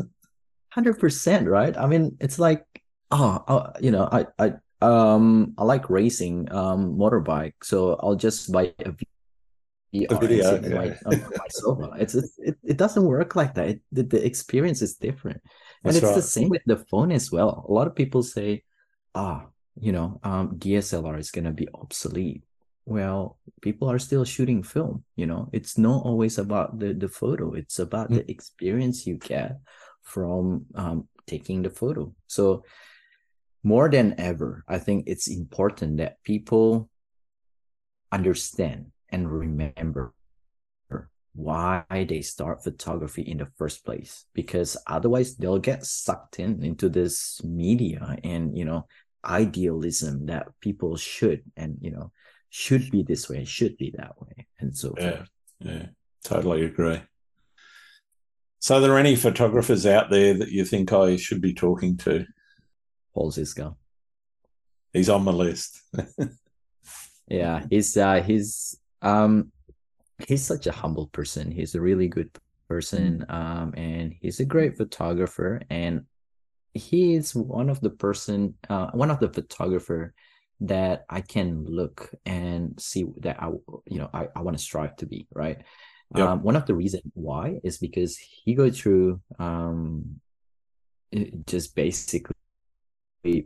[0.70, 1.76] hundred percent, right?
[1.76, 2.64] I mean, it's like
[3.12, 8.50] oh, uh, you know, I I um I like racing um motorbike, so I'll just
[8.50, 8.92] buy a
[9.94, 10.74] VR video, yeah.
[10.74, 11.90] like on my sofa.
[11.98, 13.68] It's it, it doesn't work like that.
[13.68, 15.40] It, the, the experience is different,
[15.82, 16.16] That's and it's right.
[16.16, 17.64] the same with the phone as well.
[17.68, 18.64] A lot of people say,
[19.14, 19.46] "Ah,
[19.80, 22.42] you know, um, DSLR is gonna be obsolete."
[22.86, 25.04] Well, people are still shooting film.
[25.16, 27.54] You know, it's not always about the the photo.
[27.54, 28.16] It's about mm.
[28.16, 29.60] the experience you get
[30.02, 32.12] from um, taking the photo.
[32.26, 32.64] So
[33.62, 36.90] more than ever, I think it's important that people
[38.12, 40.12] understand and remember
[41.36, 46.88] why they start photography in the first place because otherwise they'll get sucked in into
[46.88, 48.86] this media and you know
[49.24, 52.12] idealism that people should and you know
[52.50, 55.28] should be this way should be that way and so yeah forth.
[55.60, 55.86] yeah
[56.24, 57.00] totally agree.
[58.60, 62.24] So are there any photographers out there that you think i should be talking to?
[63.12, 63.74] Paul Zizka
[64.92, 65.80] he's on my list.
[67.26, 69.52] Yeah he's uh he's um,
[70.26, 71.50] he's such a humble person.
[71.50, 72.30] He's a really good
[72.68, 73.34] person, mm.
[73.34, 75.60] um, and he's a great photographer.
[75.70, 76.06] And
[76.72, 80.14] he is one of the person, uh, one of the photographer
[80.60, 83.48] that I can look and see that I,
[83.86, 85.58] you know, I, I want to strive to be right.
[86.16, 86.28] Yep.
[86.28, 90.20] Um, one of the reason why is because he go through um,
[91.46, 92.33] just basically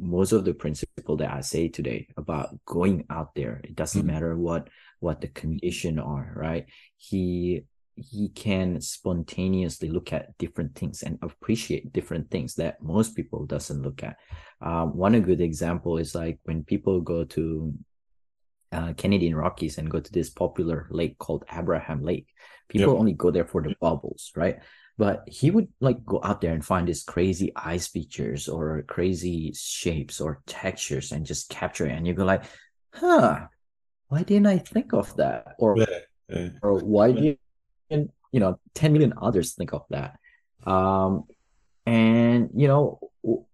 [0.01, 3.61] most of the principle that I say today about going out there.
[3.65, 4.11] It doesn't mm-hmm.
[4.11, 4.69] matter what
[5.01, 6.67] what the condition are, right?
[6.97, 7.65] He
[7.95, 13.83] he can spontaneously look at different things and appreciate different things that most people doesn't
[13.83, 14.17] look at.
[14.61, 17.75] Um, one a good example is like when people go to
[18.71, 22.29] uh, Canadian Rockies and go to this popular lake called Abraham Lake.
[22.69, 23.01] People yep.
[23.01, 24.59] only go there for the bubbles, right?
[24.99, 29.53] But he would like go out there and find these crazy ice features or crazy
[29.55, 31.93] shapes or textures and just capture it.
[31.93, 32.43] And you go like,
[32.93, 33.47] huh,
[34.09, 35.55] why didn't I think of that?
[35.59, 35.87] Or yeah,
[36.29, 36.49] yeah.
[36.63, 37.39] or why didn't
[38.33, 40.19] you know 10 million others think of that?
[40.67, 41.25] Um
[41.87, 42.99] and you know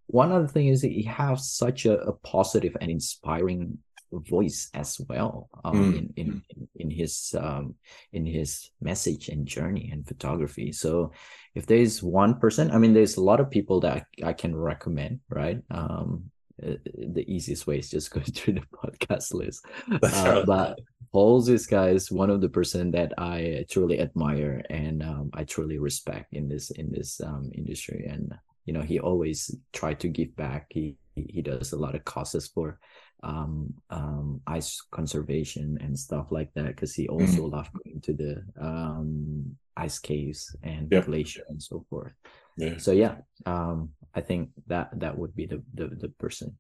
[0.07, 3.79] one other thing is that he has such a, a positive and inspiring
[4.21, 5.99] voice as well um, mm.
[5.99, 6.69] in, in, mm.
[6.77, 7.75] in his um,
[8.13, 10.73] in his message and journey and photography.
[10.73, 11.13] So
[11.55, 14.55] if there's one person, I mean, there's a lot of people that I, I can
[14.57, 15.61] recommend, right?
[15.71, 16.31] Um,
[16.63, 19.65] uh, the easiest way is just go through the podcast list.
[20.03, 20.79] Uh, but
[21.13, 25.79] Paul Zizka is one of the person that I truly admire and um, I truly
[25.79, 28.07] respect in this in this um, industry.
[28.09, 28.35] And
[28.67, 30.67] you know, he always try to give back.
[30.71, 32.81] He he does a lot of causes for
[33.23, 37.53] um, um, ice conservation and stuff like that because he also mm.
[37.53, 41.07] loved going to the um, ice caves and yep.
[41.07, 42.13] glacier and so forth.
[42.57, 42.79] Yeah.
[42.79, 43.17] So yeah,
[43.47, 46.57] um, I think that that would be the, the the person.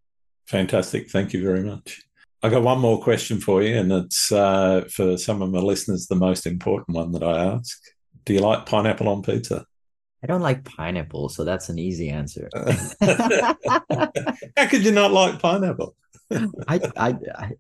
[0.48, 1.10] Fantastic.
[1.10, 2.02] Thank you very much.
[2.42, 6.06] I got one more question for you, and it's uh, for some of my listeners
[6.06, 7.78] the most important one that I ask.
[8.24, 9.64] Do you like pineapple on pizza?
[10.22, 12.48] I don't like pineapple, so that's an easy answer.
[12.54, 13.56] How
[14.68, 15.94] could you not like pineapple?
[16.68, 17.14] I, I,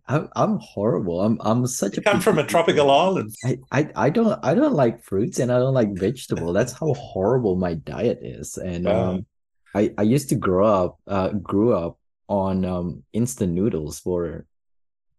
[0.08, 1.20] I, I'm horrible.
[1.20, 2.04] I'm, I'm such you a.
[2.04, 3.34] Come from a tropical island.
[3.44, 6.52] I, I, I don't, I don't like fruits and I don't like vegetable.
[6.52, 8.56] That's how horrible my diet is.
[8.56, 9.26] And um,
[9.74, 14.46] I, I used to grow up, uh, grew up on um instant noodles for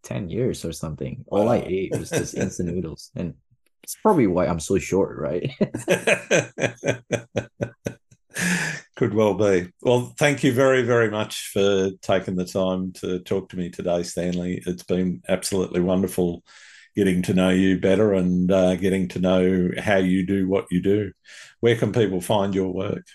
[0.02, 1.24] ten years or something.
[1.28, 3.36] All I ate was just instant noodles, and
[3.84, 5.52] it's probably why I'm so short, right?
[8.96, 9.72] Could well be.
[9.82, 14.04] Well, thank you very, very much for taking the time to talk to me today,
[14.04, 14.62] Stanley.
[14.66, 16.44] It's been absolutely wonderful
[16.96, 20.82] getting to know you better and uh, getting to know how you do what you
[20.82, 21.12] do.
[21.60, 23.06] Where can people find your work?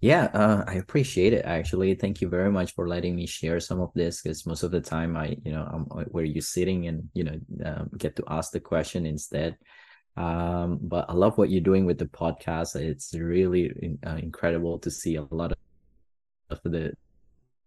[0.00, 1.46] Yeah, uh, I appreciate it.
[1.46, 4.20] Actually, thank you very much for letting me share some of this.
[4.20, 7.40] Because most of the time, I, you know, I'm where you sitting and you know
[7.64, 9.56] um, get to ask the question instead.
[10.16, 12.76] Um, but I love what you're doing with the podcast.
[12.76, 15.52] It's really uh, incredible to see a lot
[16.50, 16.92] of the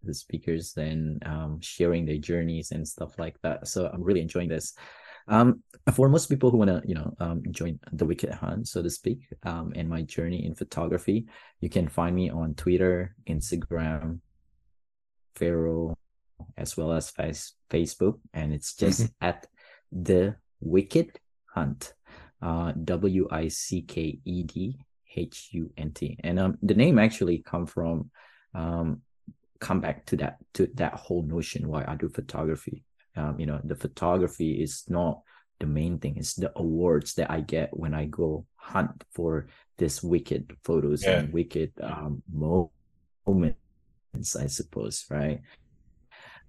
[0.04, 3.68] the speakers and um, sharing their journeys and stuff like that.
[3.68, 4.74] So I'm really enjoying this.
[5.28, 5.62] Um,
[5.94, 8.90] for most people who want to, you know, um, join the Wicked Hunt, so to
[8.90, 11.28] speak, um, and my journey in photography,
[11.60, 14.20] you can find me on Twitter, Instagram,
[15.38, 15.98] Vero,
[16.56, 19.26] as well as face- Facebook, and it's just mm-hmm.
[19.28, 19.48] at
[19.92, 21.20] the Wicked
[21.54, 21.94] Hunt
[22.42, 24.78] uh, W I C K E D
[25.16, 26.18] H U N T.
[26.24, 28.10] And um, the name actually come from
[28.54, 29.02] um,
[29.60, 32.84] come back to that to that whole notion why I do photography.
[33.16, 35.22] Um, you know, the photography is not
[35.60, 39.48] the main thing; it's the awards that I get when I go hunt for
[39.78, 41.20] this wicked photos yeah.
[41.20, 42.22] and wicked um,
[43.26, 43.56] moments.
[44.40, 45.42] I suppose, right?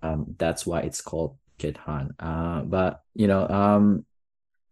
[0.02, 2.12] Um, that's why it's called Wicked Hunt.
[2.19, 4.05] Uh, but you know, um,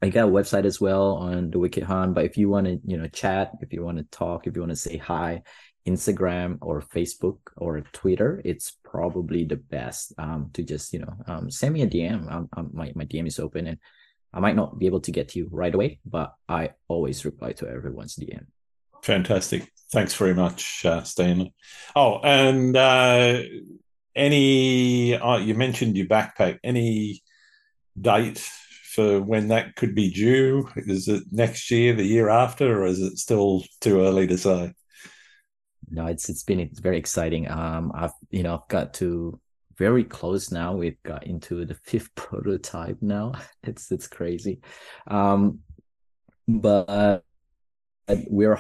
[0.02, 2.14] I got a website as well on the Wicked Hunt.
[2.14, 4.62] But if you want to, you know, chat, if you want to talk, if you
[4.62, 5.42] want to say hi,
[5.86, 11.50] Instagram or Facebook or Twitter, it's probably the best um, to just, you know, um,
[11.50, 12.30] send me a DM.
[12.30, 13.78] Um, um, my, my DM is open and
[14.34, 17.52] I might not be able to get to you right away, but I always reply
[17.52, 18.46] to everyone's DM.
[19.02, 19.72] Fantastic.
[19.92, 21.54] Thanks very much, uh, Stanley.
[21.94, 23.40] Oh, and uh,
[24.14, 27.22] any, uh, you mentioned your backpack, any
[27.98, 28.46] date
[28.96, 30.68] for when that could be due?
[30.74, 34.72] Is it next year, the year after, or is it still too early to say?
[35.90, 37.48] No, it's it's been it's very exciting.
[37.48, 39.38] Um, I've you know I've got to
[39.76, 40.74] very close now.
[40.74, 43.34] We've got into the fifth prototype now.
[43.62, 44.60] It's it's crazy,
[45.06, 45.60] um,
[46.48, 47.18] but uh,
[48.28, 48.58] we're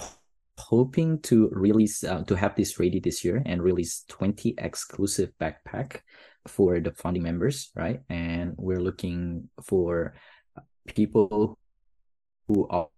[0.58, 6.00] hoping to release uh, to have this ready this year and release 20 exclusive backpack
[6.48, 8.00] for the founding members, right?
[8.08, 10.14] And we're looking for
[10.86, 11.58] people
[12.48, 12.88] who are,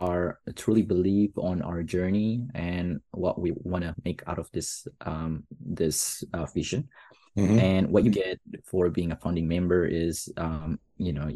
[0.00, 4.86] are truly believe on our journey and what we want to make out of this
[5.00, 6.88] um, this uh, vision.
[7.36, 7.58] Mm-hmm.
[7.58, 11.28] And what you get for being a founding member is, um, you know,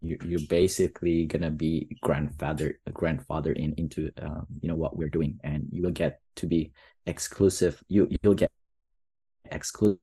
[0.00, 5.38] you, you're basically gonna be grandfather grandfather in into um, you know what we're doing,
[5.44, 6.72] and you will get to be
[7.06, 7.80] exclusive.
[7.88, 8.50] You you'll get
[9.50, 10.00] exclusive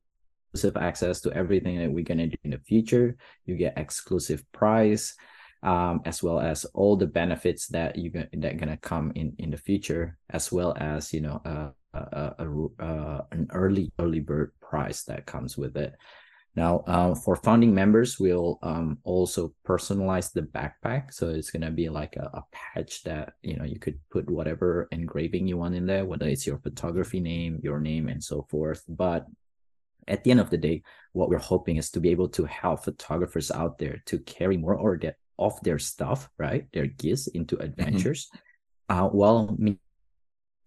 [0.53, 3.15] exclusive access to everything that we're gonna do in the future.
[3.45, 5.15] You get exclusive price,
[5.63, 9.57] um, as well as all the benefits that you that gonna come in in the
[9.57, 15.03] future, as well as you know uh, a, a, a, an early early bird price
[15.03, 15.93] that comes with it.
[16.55, 21.13] Now, um, for founding members, we'll um, also personalize the backpack.
[21.13, 24.88] So it's gonna be like a, a, patch that you know you could put whatever
[24.91, 28.84] engraving you want in there, whether it's your photography name, your name, and so forth.
[28.89, 29.27] But
[30.10, 30.81] at the end of the day,
[31.14, 34.76] what we're hoping is to be able to help photographers out there to carry more
[34.76, 37.65] or get off their stuff, right, their gifts into mm-hmm.
[37.65, 38.30] adventures,
[38.90, 39.06] mm-hmm.
[39.06, 39.57] uh, while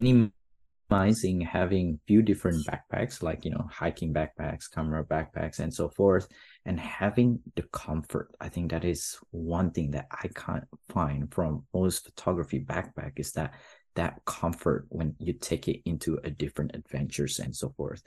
[0.00, 6.28] minimizing having few different backpacks, like you know hiking backpacks, camera backpacks, and so forth,
[6.64, 8.34] and having the comfort.
[8.40, 13.32] I think that is one thing that I can't find from most photography backpack is
[13.32, 13.54] that
[13.94, 18.02] that comfort when you take it into a different adventures and so forth.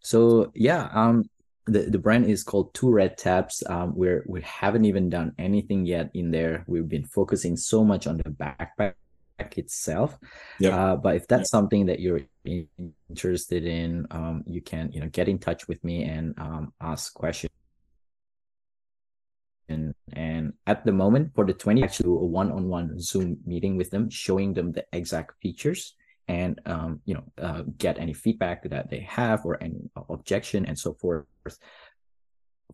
[0.00, 1.28] So yeah, um,
[1.66, 3.62] the, the brand is called Two Red Tabs.
[3.68, 6.64] Um, we're we haven't even done anything yet in there.
[6.66, 8.94] We've been focusing so much on the backpack
[9.56, 10.18] itself.
[10.58, 10.72] Yep.
[10.72, 15.28] Uh, but if that's something that you're interested in, um, you can you know get
[15.28, 17.52] in touch with me and um, ask questions.
[19.68, 23.90] And, and at the moment for the 20 actually do a one-on-one zoom meeting with
[23.90, 25.94] them showing them the exact features
[26.30, 30.78] and um, you know uh, get any feedback that they have or any objection and
[30.78, 31.26] so forth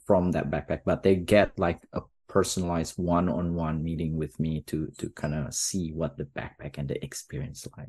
[0.07, 0.81] from that backpack.
[0.85, 5.91] But they get like a personalized one-on-one meeting with me to to kind of see
[5.93, 7.89] what the backpack and the experience like.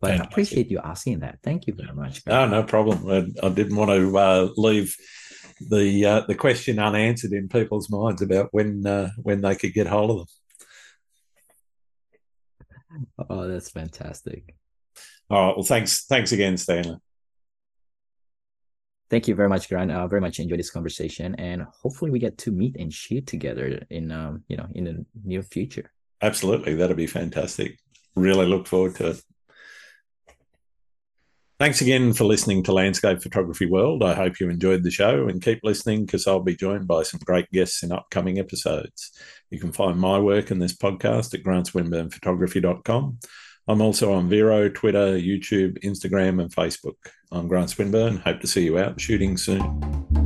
[0.00, 0.26] But Fantastic.
[0.26, 1.38] i appreciate you asking that.
[1.42, 2.98] Thank you very much no no problem.
[3.10, 4.94] I, I didn't want to uh, leave
[5.74, 9.88] the uh, the question unanswered in people's minds about when uh, when they could get
[9.88, 10.28] hold of them.
[13.28, 14.54] Oh that's fantastic
[15.30, 16.96] all right well thanks thanks again stanley
[19.10, 19.90] Thank you very much, Grant.
[19.90, 23.26] I uh, very much enjoyed this conversation, and hopefully we get to meet and shoot
[23.26, 25.90] together in um, you know in the near future.
[26.22, 27.76] Absolutely, that'll be fantastic.
[28.14, 29.22] Really look forward to it.
[31.58, 34.02] Thanks again for listening to Landscape Photography World.
[34.02, 37.20] I hope you enjoyed the show and keep listening because I'll be joined by some
[37.24, 39.10] great guests in upcoming episodes.
[39.50, 43.18] You can find my work in this podcast at grantswinburnphotography.com
[43.68, 46.96] I'm also on Vero, Twitter, YouTube, Instagram, and Facebook.
[47.30, 48.16] I'm Grant Swinburne.
[48.18, 50.19] Hope to see you out shooting soon.